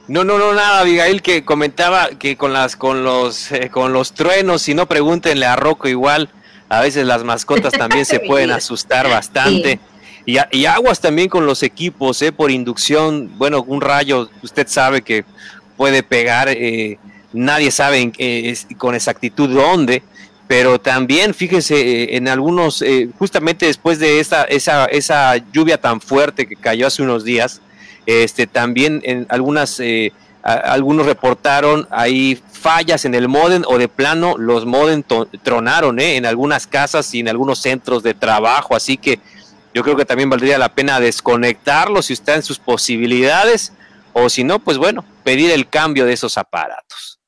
[0.09, 4.13] No, no, no, nada, Abigail, que comentaba que con las, con los, eh, con los
[4.13, 6.29] truenos, si no pregúntenle a Rocco igual,
[6.79, 9.79] a veces las mascotas también se pueden asustar bastante.
[10.27, 12.33] Y, aguas también con los equipos, ¿eh?
[12.33, 13.31] por inducción.
[13.37, 15.25] Bueno, un rayo, usted sabe que
[15.77, 16.99] puede pegar, eh,
[17.33, 18.13] nadie sabe
[18.79, 20.03] con exactitud dónde,
[20.47, 26.01] pero también fíjese eh, en algunos, eh, justamente después de esa, esa, esa lluvia tan
[26.01, 27.61] fuerte que cayó hace unos días,
[28.07, 29.81] este, también en algunas,
[30.45, 35.03] algunos reportaron ahí fallas en el modem o de plano los modem
[35.43, 39.21] tronaron en algunas casas y en algunos centros de trabajo, así que
[39.73, 43.73] yo creo que también valdría la pena desconectarlo si está en sus posibilidades
[44.13, 47.19] o si no, pues bueno, pedir el cambio de esos aparatos.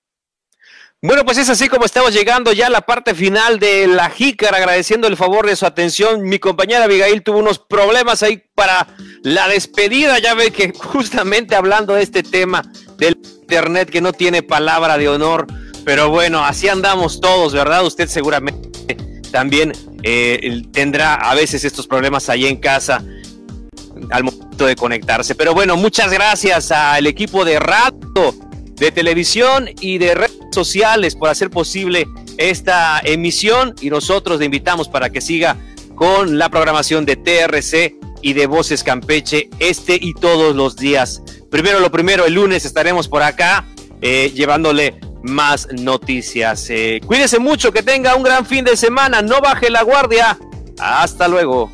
[1.03, 4.57] Bueno, pues es así como estamos llegando ya a la parte final de la jícara,
[4.57, 6.23] agradeciendo el favor de su atención.
[6.23, 8.89] Mi compañera Abigail tuvo unos problemas ahí para
[9.23, 10.19] la despedida.
[10.19, 12.63] Ya ve que justamente hablando de este tema
[12.99, 15.47] del Internet que no tiene palabra de honor,
[15.85, 17.85] pero bueno, así andamos todos, ¿verdad?
[17.85, 18.97] Usted seguramente
[19.31, 19.73] también
[20.03, 23.05] eh, tendrá a veces estos problemas ahí en casa
[24.11, 25.35] al momento de conectarse.
[25.35, 28.35] Pero bueno, muchas gracias al equipo de radio,
[28.75, 32.07] de televisión y de redes sociales por hacer posible
[32.39, 35.57] esta emisión y nosotros le invitamos para que siga
[35.97, 41.23] con la programación de TRC y de Voces Campeche este y todos los días.
[41.51, 43.67] Primero lo primero, el lunes estaremos por acá
[44.01, 46.69] eh, llevándole más noticias.
[46.71, 50.39] Eh, cuídese mucho, que tenga un gran fin de semana, no baje la guardia.
[50.79, 51.73] Hasta luego.